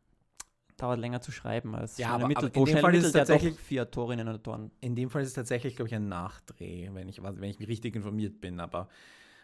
[0.77, 3.19] dauert länger zu schreiben als Ja, aber- Mittel, aber in dem Fall ist es ja
[3.19, 4.71] tatsächlich- vier Autorinnen und Autoren.
[4.81, 7.95] In dem Fall ist es tatsächlich, glaube ich, ein Nachdreh, wenn ich, wenn ich richtig
[7.95, 8.59] informiert bin.
[8.59, 8.89] Aber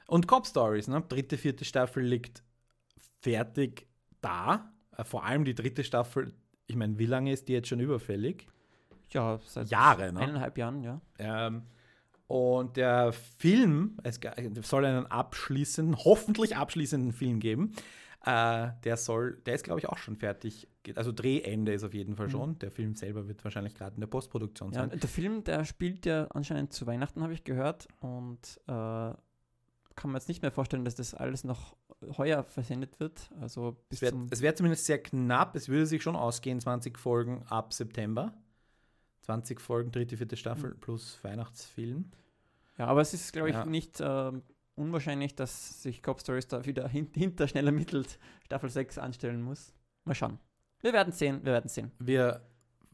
[0.07, 1.03] und Cop Stories, ne?
[1.07, 2.41] dritte, vierte Staffel liegt
[3.21, 3.87] fertig
[4.21, 4.71] da.
[4.97, 6.33] Äh, Vor allem die dritte Staffel.
[6.65, 8.47] Ich meine, wie lange ist die jetzt schon überfällig?
[9.11, 10.19] Ja, seit Jahre, ne?
[10.19, 10.99] eineinhalb Jahren, ja.
[11.19, 11.63] Ähm,
[12.27, 14.19] und der Film, es
[14.63, 17.73] soll einen abschließenden, hoffentlich abschließenden Film geben.
[18.25, 20.67] Äh, der soll, der ist glaube ich auch schon fertig.
[20.95, 22.31] Also Drehende ist auf jeden Fall Mhm.
[22.31, 22.59] schon.
[22.59, 24.89] Der Film selber wird wahrscheinlich gerade in der Postproduktion sein.
[24.89, 27.87] der Film, der spielt ja anscheinend zu Weihnachten, habe ich gehört.
[28.01, 29.13] Und äh,
[29.97, 31.75] kann man jetzt nicht mehr vorstellen, dass das alles noch
[32.17, 33.29] heuer versendet wird.
[33.41, 35.55] Also bis Es wäre wär zumindest sehr knapp.
[35.55, 38.33] Es würde sich schon ausgehen, 20 Folgen ab September.
[39.21, 42.11] 20 Folgen, dritte, vierte Staffel plus Weihnachtsfilm.
[42.77, 43.65] Ja, aber es ist, glaube ich, Ja.
[43.65, 44.43] nicht ähm,
[44.75, 49.73] unwahrscheinlich, dass sich Cop Stories da wieder hin hinter schneller mittelt Staffel 6 anstellen muss.
[50.05, 50.39] Mal schauen.
[50.81, 51.91] Wir werden sehen, wir werden sehen.
[51.99, 52.41] Wir,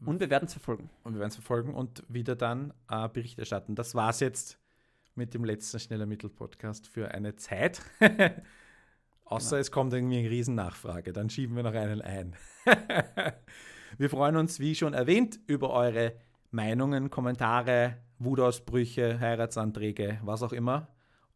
[0.04, 0.90] Und wir werden es verfolgen.
[1.04, 3.74] und wir werden es verfolgen und wieder dann äh, Bericht erstatten.
[3.74, 4.58] Das war's jetzt
[5.14, 7.80] mit dem letzten Schneller Mittel-Podcast für eine Zeit.
[9.24, 9.60] Außer Genau.
[9.60, 12.36] es kommt irgendwie eine Riesennachfrage, dann schieben wir noch einen ein.
[13.98, 16.14] wir freuen uns, wie schon erwähnt, über eure
[16.50, 20.88] Meinungen, Kommentare, Wutausbrüche, Heiratsanträge, was auch immer.